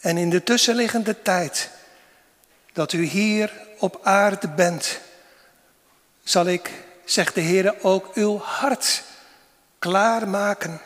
[0.00, 1.70] En in de tussenliggende tijd
[2.72, 5.00] dat u hier op aarde bent,
[6.24, 6.70] zal ik,
[7.04, 9.02] zegt de Heer, ook uw hart
[9.78, 10.80] klaarmaken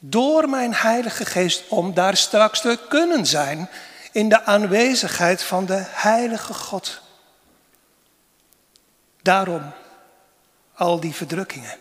[0.00, 3.68] door mijn Heilige Geest om daar straks te kunnen zijn
[4.12, 7.00] in de aanwezigheid van de Heilige God.
[9.22, 9.72] Daarom
[10.74, 11.78] al die verdrukkingen,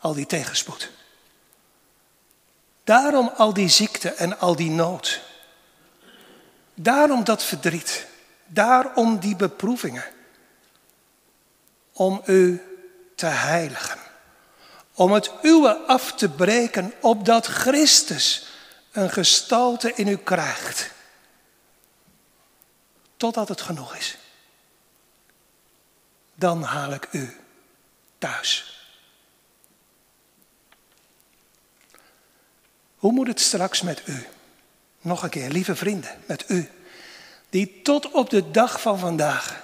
[0.00, 0.90] al die tegenspoed.
[2.84, 5.20] Daarom al die ziekte en al die nood.
[6.74, 8.06] Daarom dat verdriet.
[8.46, 10.04] Daarom die beproevingen.
[11.92, 12.62] Om u
[13.14, 13.98] te heiligen.
[14.94, 18.46] Om het uwe af te breken, opdat Christus
[18.92, 20.90] een gestalte in u krijgt.
[23.16, 24.16] Totdat het genoeg is.
[26.34, 27.36] Dan haal ik u
[28.18, 28.79] thuis.
[33.00, 34.26] Hoe moet het straks met u?
[35.00, 36.70] Nog een keer, lieve vrienden, met u.
[37.50, 39.62] Die tot op de dag van vandaag,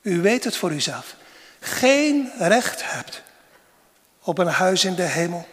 [0.00, 1.14] u weet het voor uzelf,
[1.60, 3.22] geen recht hebt
[4.22, 5.48] op een huis in de hemel.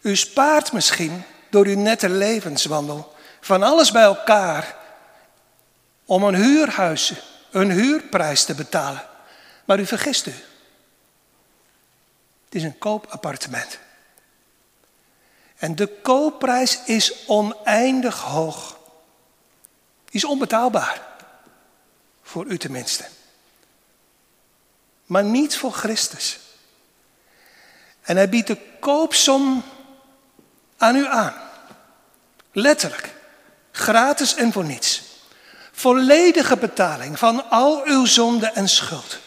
[0.00, 4.76] U spaart misschien door uw nette levenswandel van alles bij elkaar
[6.04, 7.12] om een huurhuis,
[7.50, 9.04] een huurprijs te betalen.
[9.64, 10.34] Maar u vergist u.
[12.44, 13.78] Het is een koopappartement.
[15.56, 18.78] En de koopprijs is oneindig hoog.
[20.10, 21.02] Is onbetaalbaar.
[22.22, 23.04] Voor u tenminste.
[25.04, 26.38] Maar niet voor Christus.
[28.02, 29.64] En hij biedt de koopsom
[30.76, 31.34] aan u aan.
[32.52, 33.14] Letterlijk.
[33.70, 35.02] Gratis en voor niets.
[35.72, 39.18] Volledige betaling van al uw zonde en schuld.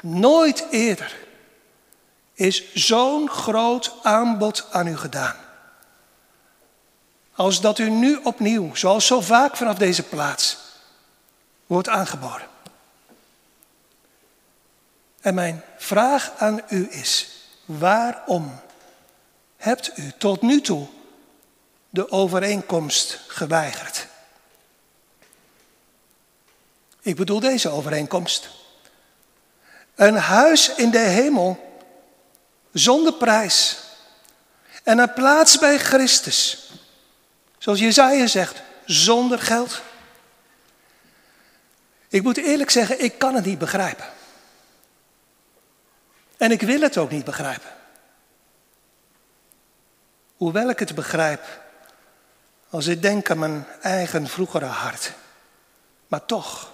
[0.00, 1.21] Nooit eerder
[2.34, 5.36] is zo'n groot aanbod aan u gedaan.
[7.34, 10.58] Als dat u nu opnieuw, zoals zo vaak vanaf deze plaats,
[11.66, 12.48] wordt aangeboden.
[15.20, 17.28] En mijn vraag aan u is,
[17.64, 18.60] waarom
[19.56, 20.86] hebt u tot nu toe
[21.90, 24.06] de overeenkomst geweigerd.
[27.02, 28.48] Ik bedoel deze overeenkomst.
[29.94, 31.71] Een huis in de hemel
[32.72, 33.78] zonder prijs.
[34.82, 36.70] En een plaats bij Christus.
[37.58, 39.82] Zoals Jezaja zegt, zonder geld.
[42.08, 44.06] Ik moet eerlijk zeggen, ik kan het niet begrijpen.
[46.36, 47.70] En ik wil het ook niet begrijpen.
[50.36, 51.60] Hoewel ik het begrijp,
[52.70, 55.12] als ik denk aan mijn eigen vroegere hart.
[56.08, 56.72] Maar toch,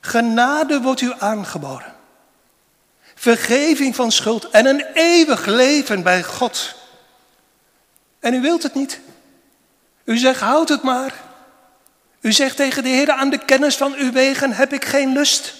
[0.00, 1.97] genade wordt u aangeboden.
[3.18, 6.74] Vergeving van schuld en een eeuwig leven bij God.
[8.20, 9.00] En u wilt het niet.
[10.04, 11.14] U zegt, houd het maar.
[12.20, 15.54] U zegt tegen de Heer, aan de kennis van uw wegen heb ik geen lust.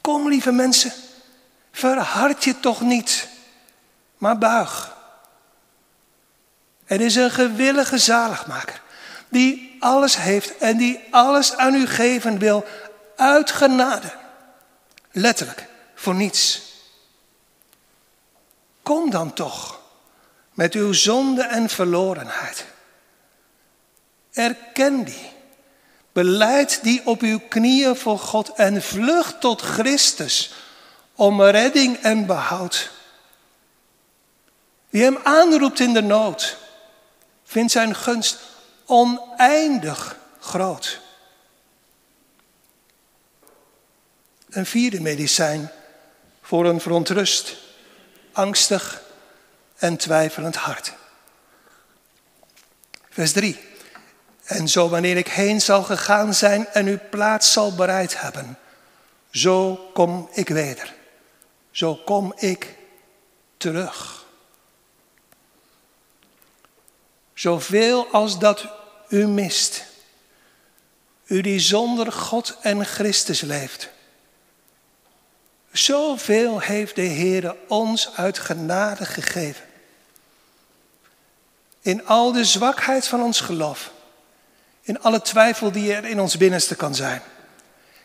[0.00, 0.92] Kom, lieve mensen,
[1.72, 3.28] verhard je toch niet,
[4.18, 4.96] maar buig.
[6.84, 8.82] Er is een gewillige zaligmaker
[9.28, 12.64] die alles heeft en die alles aan u geven wil
[13.16, 14.22] uit genade.
[15.16, 16.62] Letterlijk, voor niets.
[18.82, 19.80] Kom dan toch
[20.52, 22.64] met uw zonde en verlorenheid.
[24.32, 25.32] Erken die.
[26.12, 30.52] Beleid die op uw knieën voor God en vlucht tot Christus
[31.14, 32.90] om redding en behoud.
[34.90, 36.56] Wie hem aanroept in de nood,
[37.44, 38.38] vindt zijn gunst
[38.86, 41.00] oneindig groot.
[44.54, 45.70] Een vierde medicijn
[46.42, 47.56] voor een verontrust,
[48.32, 49.02] angstig
[49.76, 50.92] en twijfelend hart.
[53.10, 53.60] Vers 3.
[54.44, 58.58] En zo wanneer ik heen zal gegaan zijn en uw plaats zal bereid hebben,
[59.30, 60.94] zo kom ik weder.
[61.70, 62.74] Zo kom ik
[63.56, 64.24] terug.
[67.34, 68.66] Zoveel als dat
[69.08, 69.84] u mist,
[71.26, 73.92] u die zonder God en Christus leeft.
[75.74, 79.64] Zoveel heeft de Heer ons uit genade gegeven.
[81.80, 83.92] In al de zwakheid van ons geloof
[84.82, 87.22] in alle twijfel die er in ons binnenste kan zijn.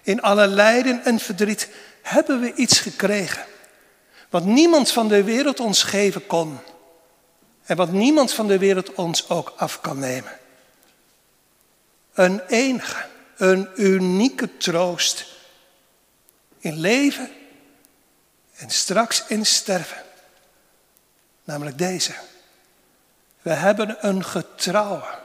[0.01, 1.70] In alle lijden en verdriet
[2.01, 3.45] hebben we iets gekregen.
[4.30, 6.57] Wat niemand van de wereld ons geven kon.
[7.63, 10.39] En wat niemand van de wereld ons ook af kan nemen.
[12.13, 13.05] Een enige,
[13.38, 15.26] een unieke troost.
[16.59, 17.30] In leven
[18.60, 20.03] en straks in sterven.
[21.43, 22.14] Namelijk deze.
[23.41, 25.18] We hebben een getrouwe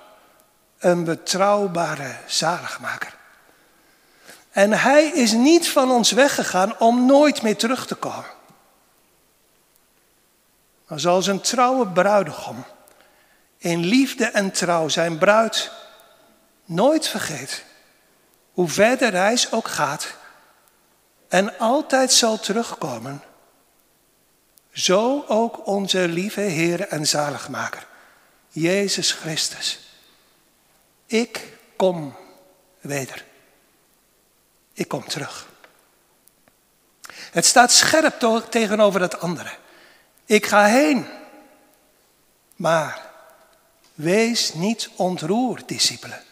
[0.84, 3.14] een betrouwbare zaligmaker.
[4.50, 8.30] En hij is niet van ons weggegaan om nooit meer terug te komen.
[10.86, 12.64] Maar zoals een trouwe bruidegom
[13.58, 15.70] in liefde en trouw zijn bruid
[16.64, 17.64] nooit vergeet,
[18.52, 20.14] hoe ver de reis ook gaat
[21.28, 23.22] en altijd zal terugkomen,
[24.72, 27.86] zo ook onze lieve Heer en Zaligmaker,
[28.48, 29.78] Jezus Christus.
[31.06, 32.16] Ik kom
[32.80, 33.24] weder.
[34.72, 35.48] Ik kom terug.
[37.30, 39.56] Het staat scherp tegenover het andere.
[40.24, 41.06] Ik ga heen.
[42.56, 43.10] Maar
[43.94, 46.22] wees niet ontroerd, discipelen.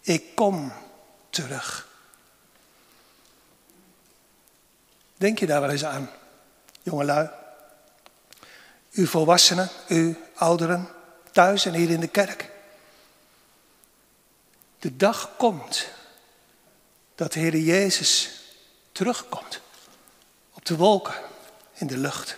[0.00, 0.72] Ik kom
[1.30, 1.88] terug.
[5.16, 6.10] Denk je daar wel eens aan,
[6.82, 7.28] jongelui?
[8.90, 10.88] U volwassenen, u ouderen,
[11.32, 12.50] thuis en hier in de kerk.
[14.78, 15.88] De dag komt
[17.14, 18.30] dat de Heer Jezus
[18.92, 19.60] terugkomt
[20.52, 21.14] op de wolken
[21.72, 22.36] in de lucht.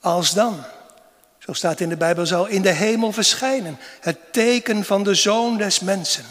[0.00, 0.64] Als dan,
[1.38, 5.56] zo staat in de Bijbel, zal in de hemel verschijnen het teken van de Zoon
[5.56, 6.24] des Mensen.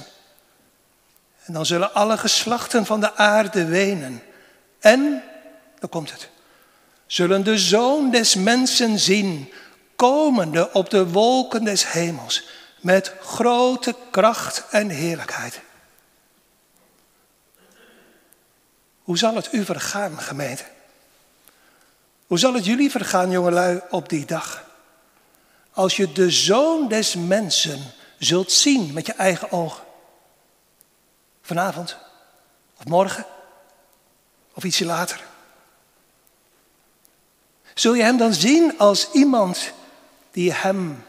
[1.46, 4.22] En dan zullen alle geslachten van de aarde wenen.
[4.80, 5.24] En,
[5.80, 6.30] dan komt het,
[7.06, 9.52] zullen de Zoon des Mensen zien,
[9.96, 12.48] komende op de wolken des hemels
[12.82, 15.62] met grote kracht en heerlijkheid.
[19.04, 20.64] Hoe zal het u vergaan, gemeente?
[22.28, 24.66] Hoe zal het jullie vergaan, jongelui, op die dag?
[25.72, 27.80] Als je de zoon des mensen
[28.20, 29.85] zult zien met je eigen ogen.
[31.46, 31.98] Vanavond,
[32.78, 33.26] of morgen,
[34.54, 35.24] of ietsje later.
[37.74, 39.72] Zul je hem dan zien als iemand
[40.32, 41.06] die hem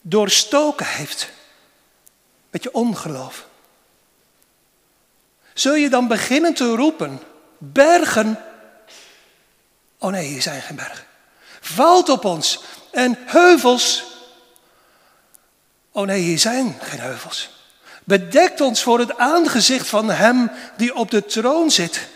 [0.00, 1.30] doorstoken heeft
[2.50, 3.46] met je ongeloof.
[5.54, 7.20] Zul je dan beginnen te roepen,
[7.58, 8.44] bergen?
[9.98, 11.04] Oh nee, hier zijn geen bergen.
[11.60, 12.64] valt op ons.
[12.90, 14.04] En heuvels,
[15.92, 17.53] oh nee, hier zijn geen heuvels.
[18.04, 22.08] Bedekt ons voor het aangezicht van Hem die op de troon zit.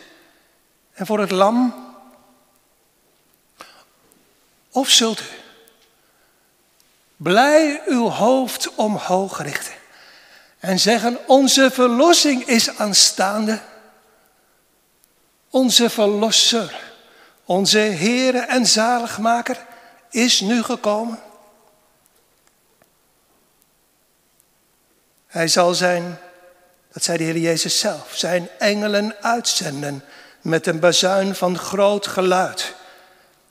[0.93, 1.86] En voor het lam.
[4.70, 5.24] Of zult u
[7.18, 9.74] blij uw hoofd omhoog richten
[10.59, 13.61] en zeggen, onze verlossing is aanstaande.
[15.51, 16.80] Onze verlosser,
[17.45, 19.66] onze Heere en zaligmaker
[20.11, 21.18] is nu gekomen.
[25.39, 26.18] Hij zal zijn,
[26.93, 30.05] dat zei de Heer Jezus zelf, zijn engelen uitzenden
[30.41, 32.74] met een bazuin van groot geluid.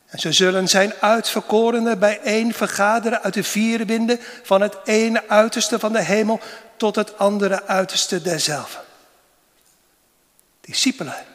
[0.05, 5.79] En ze zullen zijn uitverkorenen bijeen vergaderen uit de vier winden van het ene uiterste
[5.79, 6.39] van de hemel
[6.77, 8.79] tot het andere uiterste derzelfde.
[10.61, 11.25] Discipelen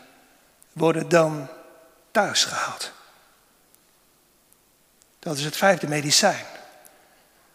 [0.72, 1.48] worden dan
[2.10, 2.92] thuis gehaald.
[5.18, 6.44] Dat is het vijfde medicijn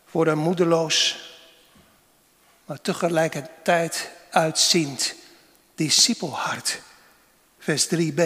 [0.05, 1.16] voor een moedeloos,
[2.67, 5.13] maar tegelijkertijd uitziend
[5.75, 6.81] discipelhart.
[7.59, 8.21] Vers 3b.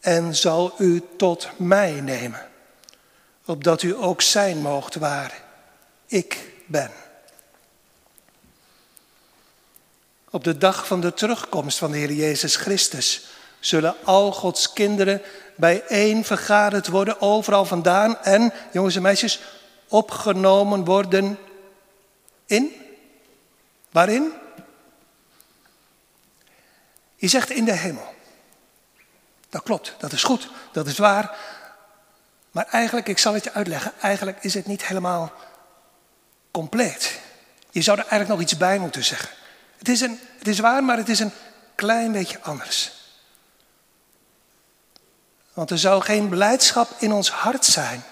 [0.00, 2.48] En zal u tot mij nemen,
[3.44, 5.42] opdat u ook zijn moogt waar
[6.06, 6.90] ik ben.
[10.30, 13.26] Op de dag van de terugkomst van de Heer Jezus Christus
[13.60, 15.22] zullen al Gods kinderen
[15.56, 19.40] bijeen vergaderd worden, overal vandaan en, jongens en meisjes,
[19.88, 21.38] opgenomen worden
[22.48, 22.72] in?
[23.90, 24.32] Waarin?
[27.16, 28.14] Je zegt in de hemel.
[29.48, 31.36] Dat klopt, dat is goed, dat is waar.
[32.50, 35.32] Maar eigenlijk, ik zal het je uitleggen, eigenlijk is het niet helemaal
[36.50, 37.18] compleet.
[37.70, 39.28] Je zou er eigenlijk nog iets bij moeten zeggen.
[39.78, 41.32] Het is, een, het is waar, maar het is een
[41.74, 42.92] klein beetje anders.
[45.52, 48.04] Want er zou geen blijdschap in ons hart zijn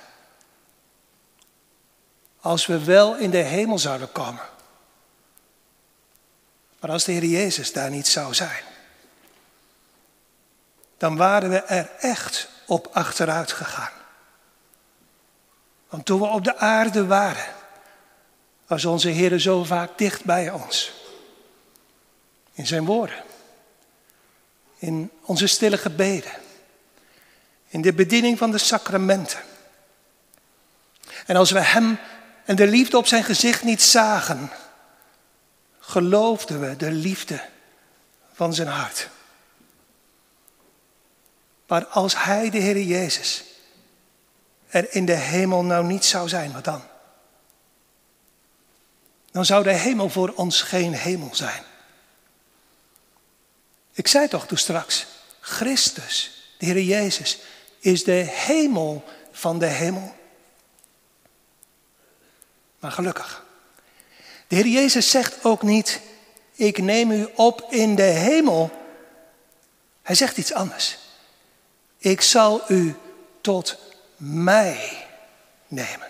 [2.46, 4.42] als we wel in de hemel zouden komen.
[6.80, 8.62] Maar als de Heer Jezus daar niet zou zijn,
[10.96, 13.92] dan waren we er echt op achteruit gegaan.
[15.88, 17.54] Want toen we op de aarde waren,
[18.66, 20.92] was onze Heer zo vaak dicht bij ons.
[22.52, 23.24] In zijn woorden.
[24.78, 26.32] In onze stille gebeden.
[27.68, 29.40] In de bediening van de sacramenten.
[31.26, 31.98] En als we Hem
[32.46, 34.50] en de liefde op zijn gezicht niet zagen,
[35.78, 37.44] geloofden we de liefde
[38.32, 39.08] van zijn hart.
[41.66, 43.44] Maar als Hij, de Heer Jezus,
[44.66, 46.82] er in de hemel nou niet zou zijn, wat dan?
[49.30, 51.62] Dan zou de hemel voor ons geen hemel zijn.
[53.92, 55.06] Ik zei toch toen straks,
[55.40, 57.38] Christus, de Heer Jezus,
[57.78, 60.14] is de hemel van de hemel.
[62.92, 63.44] Gelukkig.
[64.46, 66.00] De Heer Jezus zegt ook niet,
[66.52, 68.70] ik neem u op in de hemel.
[70.02, 70.98] Hij zegt iets anders.
[71.98, 72.96] Ik zal u
[73.40, 73.78] tot
[74.16, 75.06] mij
[75.68, 76.08] nemen.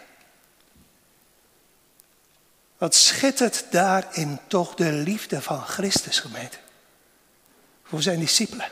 [2.78, 6.58] Wat schittert daarin toch de liefde van Christus gemeente?
[7.84, 8.70] Voor zijn discipelen.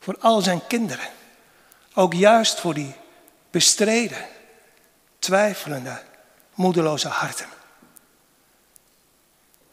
[0.00, 1.08] Voor al zijn kinderen.
[1.94, 2.94] Ook juist voor die
[3.50, 4.26] bestreden,
[5.18, 6.02] twijfelende,
[6.54, 7.46] moedeloze harten.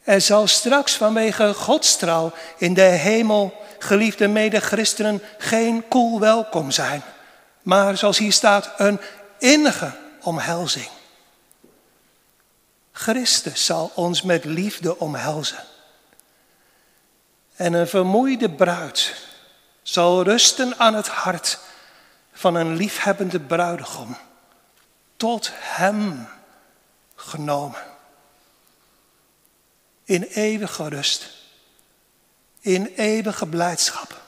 [0.04, 7.04] Er zal straks vanwege Godstrouw in de hemel, geliefde medechristenen, geen koel welkom zijn.
[7.62, 9.00] Maar zoals hier staat, een
[9.38, 10.90] innige omhelzing.
[12.92, 15.64] Christus zal ons met liefde omhelzen.
[17.56, 19.16] En een vermoeide bruid
[19.82, 21.60] zal rusten aan het hart
[22.34, 24.18] van een liefhebbende bruidegom.
[25.18, 26.28] Tot hem
[27.20, 27.84] genomen.
[30.04, 31.30] In eeuwige rust.
[32.60, 34.22] In eeuwige blijdschap.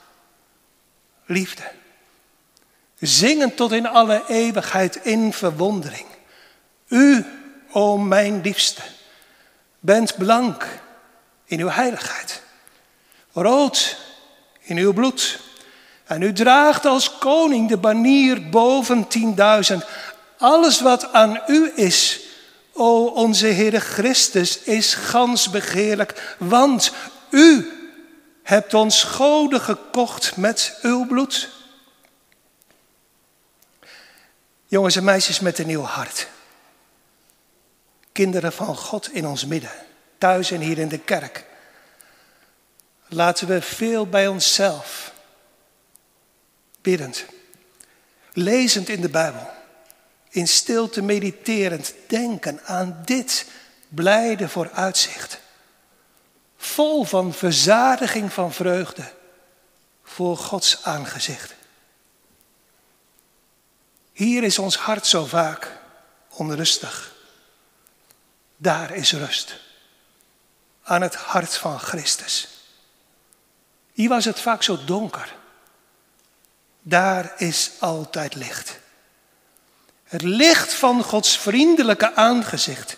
[1.26, 1.70] Liefde.
[2.98, 6.06] Zingen tot in alle eeuwigheid in verwondering.
[6.88, 7.26] U,
[7.70, 8.82] o mijn liefste,
[9.80, 10.80] bent blank
[11.44, 12.42] in uw heiligheid
[13.32, 13.96] rood
[14.60, 15.40] in uw bloed.
[16.04, 19.84] En u draagt als koning de banier boven tienduizend.
[20.38, 22.20] Alles wat aan u is,
[22.72, 26.92] o onze Heere Christus, is gans begeerlijk, want
[27.30, 27.72] u
[28.42, 31.48] hebt ons goden gekocht met uw bloed.
[34.66, 36.28] Jongens en meisjes met een nieuw hart.
[38.12, 39.72] Kinderen van God in ons midden,
[40.18, 41.44] thuis en hier in de kerk.
[43.08, 45.12] Laten we veel bij onszelf
[46.80, 47.24] biddend
[48.32, 49.50] lezend in de Bijbel,
[50.32, 53.46] in stilte mediterend, denken aan dit
[53.88, 55.40] blijde vooruitzicht.
[56.56, 59.12] Vol van verzadiging van vreugde
[60.02, 61.54] voor Gods aangezicht.
[64.12, 65.78] Hier is ons hart zo vaak
[66.28, 67.14] onrustig.
[68.56, 69.60] Daar is rust.
[70.82, 72.48] Aan het hart van Christus.
[73.92, 75.34] Hier was het vaak zo donker.
[76.82, 78.80] Daar is altijd licht.
[80.12, 82.96] Het licht van Gods vriendelijke aangezicht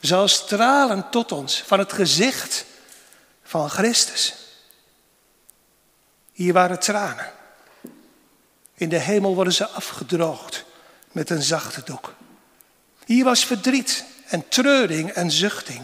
[0.00, 2.64] zal stralen tot ons van het gezicht
[3.42, 4.34] van Christus.
[6.32, 7.32] Hier waren tranen.
[8.74, 10.64] In de hemel worden ze afgedroogd
[11.12, 12.14] met een zachte doek.
[13.04, 15.82] Hier was verdriet en treuring en zuchting.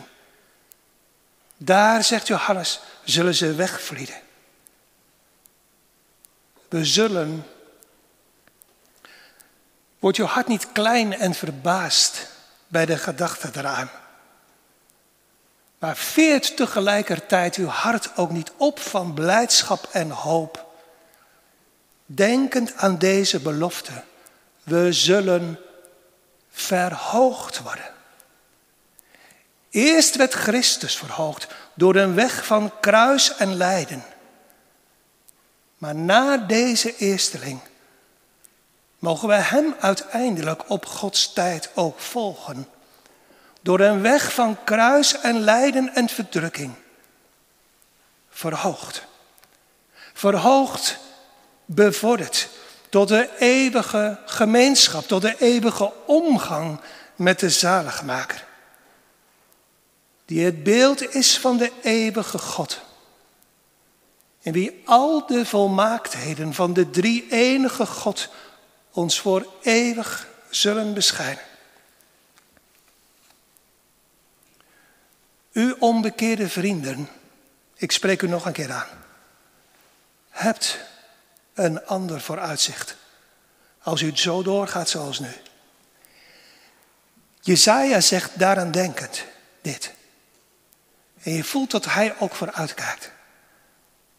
[1.57, 4.21] Daar, zegt Johannes, zullen ze wegvlieden.
[6.69, 7.47] We zullen.
[10.03, 12.27] Wordt je hart niet klein en verbaasd
[12.69, 13.91] bij de gedachte eraan?
[15.79, 20.67] Maar veert tegelijkertijd uw hart ook niet op van blijdschap en hoop.
[22.07, 23.93] Denkend aan deze belofte,
[24.63, 25.59] we zullen
[26.51, 27.91] verhoogd worden.
[29.71, 34.05] Eerst werd Christus verhoogd door een weg van kruis en lijden.
[35.79, 37.61] Maar na deze eersteling
[39.03, 42.69] mogen wij Hem uiteindelijk op Gods tijd ook volgen.
[43.61, 46.73] Door een weg van kruis en lijden en verdrukking.
[48.31, 49.07] Verhoogd.
[50.13, 50.99] Verhoogd,
[51.65, 52.49] bevorderd
[52.89, 56.81] tot de eeuwige gemeenschap, tot de eeuwige omgang
[57.17, 58.45] met de zaligmaker.
[60.25, 62.81] Die het beeld is van de eeuwige God.
[64.43, 68.29] En wie al de volmaaktheden van de drie enige God
[68.93, 71.45] ons voor eeuwig zullen beschijnen.
[75.53, 77.09] U onbekeerde vrienden,
[77.75, 78.89] ik spreek u nog een keer aan.
[80.29, 80.79] Hebt
[81.55, 82.97] een ander vooruitzicht.
[83.83, 85.33] Als u zo doorgaat zoals nu.
[87.41, 89.25] Jezaja zegt daaraan denkend
[89.63, 89.93] dit.
[91.23, 93.11] En je voelt dat hij ook vooruitkijkt.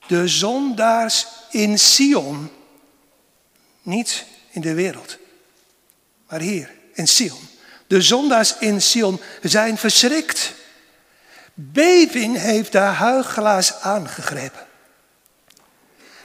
[0.07, 2.51] De zondaars in Sion,
[3.81, 5.17] niet in de wereld,
[6.29, 7.47] maar hier in Sion.
[7.87, 10.53] De zondaars in Sion zijn verschrikt.
[11.53, 14.65] Beving heeft de huigelaars aangegrepen.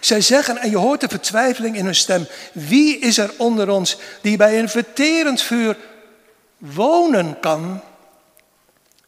[0.01, 3.97] Zij zeggen, en je hoort de vertwijfeling in hun stem, wie is er onder ons
[4.21, 5.77] die bij een verterend vuur
[6.59, 7.81] wonen kan?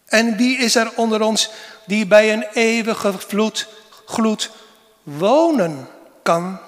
[0.07, 1.51] En wie is er onder ons
[1.87, 3.69] die bij een eeuwige vloed,
[4.07, 4.51] gloed
[5.03, 5.89] wonen
[6.23, 6.61] kan?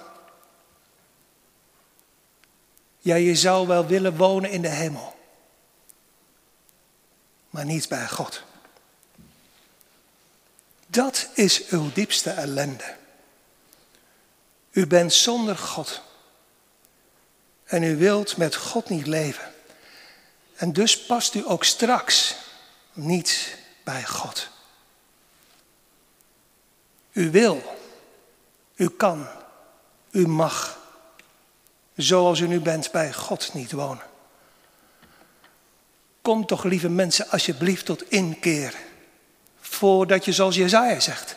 [3.04, 5.16] Ja, je zou wel willen wonen in de hemel,
[7.50, 8.42] maar niet bij God.
[10.86, 12.96] Dat is uw diepste ellende.
[14.70, 16.02] U bent zonder God.
[17.64, 19.52] En u wilt met God niet leven.
[20.54, 22.36] En dus past u ook straks
[22.92, 24.48] niet bij God.
[27.12, 27.76] U wil,
[28.74, 29.28] u kan,
[30.10, 30.78] u mag,
[31.96, 34.04] zoals u nu bent, bij God niet wonen.
[36.22, 38.74] Kom toch, lieve mensen, alsjeblieft tot inkeer.
[39.60, 41.36] Voordat je, zoals Jezaja zegt,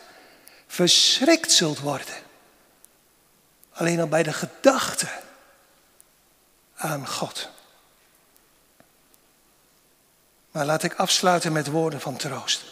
[0.66, 2.24] verschrikt zult worden
[3.76, 5.08] Alleen al bij de gedachte
[6.74, 7.48] aan God.
[10.50, 12.64] Maar laat ik afsluiten met woorden van troost.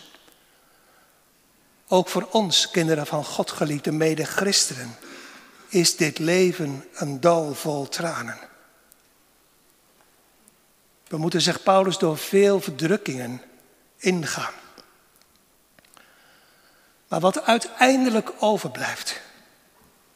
[1.89, 4.97] Ook voor ons, kinderen van God geliefde mede-christenen,
[5.69, 8.39] is dit leven een dal vol tranen.
[11.07, 13.43] We moeten, zegt Paulus, door veel verdrukkingen
[13.97, 14.53] ingaan.
[17.09, 19.21] Maar wat uiteindelijk overblijft,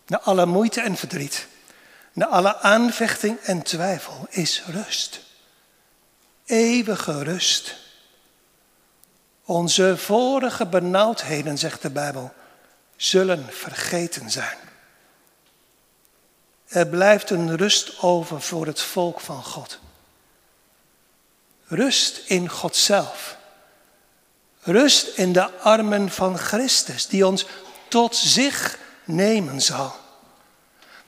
[0.06, 1.46] na alle moeite en verdriet,
[2.12, 5.20] na alle aanvechting en twijfel, is rust.
[6.44, 7.76] Eeuwige rust.
[9.44, 12.32] Onze vorige benauwdheden, zegt de Bijbel,
[12.96, 14.67] zullen vergeten zijn.
[16.68, 19.78] Er blijft een rust over voor het volk van God.
[21.66, 23.36] Rust in God zelf.
[24.60, 27.46] Rust in de armen van Christus, die ons
[27.88, 29.96] tot zich nemen zal.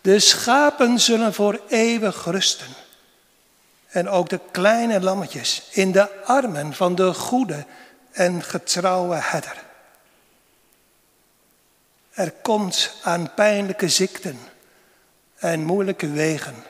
[0.00, 2.68] De schapen zullen voor eeuwig rusten.
[3.88, 7.66] En ook de kleine lammetjes in de armen van de goede
[8.10, 9.64] en getrouwe herder.
[12.10, 14.49] Er komt aan pijnlijke ziekten
[15.40, 16.64] en moeilijke wegen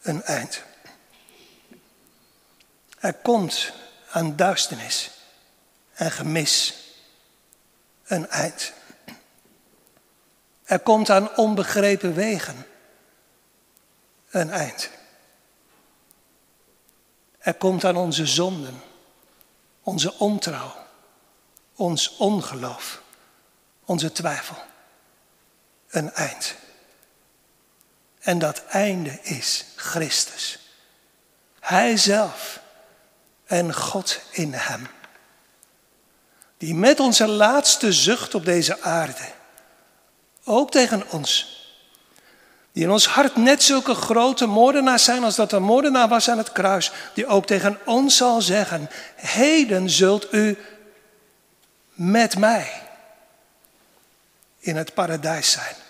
[0.00, 0.62] een eind.
[2.98, 3.72] Er komt
[4.10, 5.10] aan duisternis
[5.92, 6.74] en gemis
[8.04, 8.72] een eind.
[10.64, 12.66] Er komt aan onbegrepen wegen
[14.30, 14.90] een eind.
[17.38, 18.82] Er komt aan onze zonden,
[19.82, 20.74] onze ontrouw,
[21.74, 23.02] ons ongeloof,
[23.84, 24.56] onze twijfel
[25.88, 26.56] een eind.
[28.28, 30.58] En dat einde is Christus.
[31.60, 32.60] Hij zelf
[33.46, 34.86] en God in hem.
[36.58, 39.24] Die met onze laatste zucht op deze aarde,
[40.44, 41.62] ook tegen ons,
[42.72, 46.38] die in ons hart net zulke grote moordenaars zijn als dat een moordenaar was aan
[46.38, 50.58] het kruis, die ook tegen ons zal zeggen, heden zult u
[51.92, 52.82] met mij
[54.58, 55.86] in het paradijs zijn.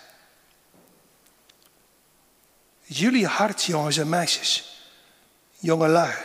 [2.91, 4.81] Jullie hart, jongens en meisjes,
[5.57, 6.15] jongelui,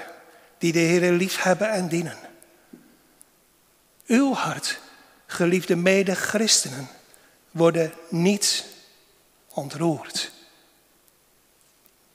[0.59, 2.19] die de Heer lief hebben en dienen.
[4.07, 4.79] Uw hart,
[5.27, 6.89] geliefde mede-christenen,
[7.51, 8.65] worden niet
[9.49, 10.31] ontroerd.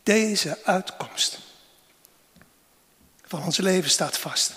[0.04, 1.40] Deze uitkomst
[3.26, 4.54] van ons leven staat vast.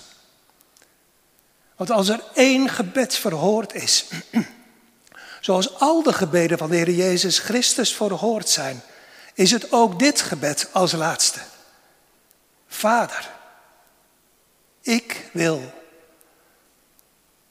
[1.75, 4.05] Want als er één gebed verhoord is,
[5.41, 8.83] zoals al de gebeden van de Heer Jezus Christus verhoord zijn,
[9.33, 11.39] is het ook dit gebed als laatste.
[12.67, 13.29] Vader,
[14.81, 15.73] ik wil.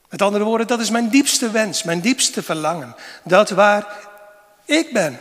[0.09, 2.95] Met andere woorden, dat is mijn diepste wens, mijn diepste verlangen.
[3.23, 3.97] Dat waar
[4.65, 5.19] ik ben,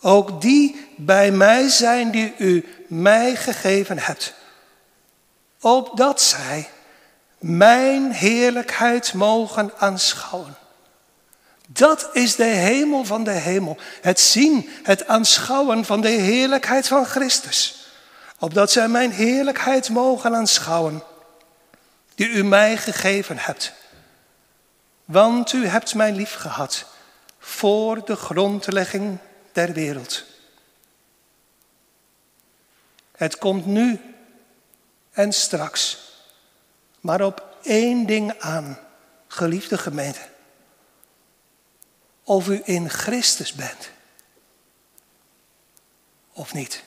[0.00, 4.34] ook die bij mij zijn die u mij gegeven hebt.
[5.60, 6.68] Opdat zij
[7.38, 10.56] mijn heerlijkheid mogen aanschouwen.
[11.72, 13.76] Dat is de hemel van de hemel.
[14.00, 17.86] Het zien, het aanschouwen van de heerlijkheid van Christus.
[18.38, 21.02] Opdat zij mijn heerlijkheid mogen aanschouwen,
[22.14, 23.72] die u mij gegeven hebt.
[25.04, 26.86] Want u hebt mij lief gehad
[27.38, 29.18] voor de grondlegging
[29.52, 30.24] der wereld.
[33.16, 34.00] Het komt nu
[35.10, 35.98] en straks,
[37.00, 38.78] maar op één ding aan,
[39.28, 40.29] geliefde gemeente.
[42.30, 43.90] Of u in Christus bent
[46.32, 46.84] of niet.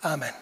[0.00, 0.34] Amen.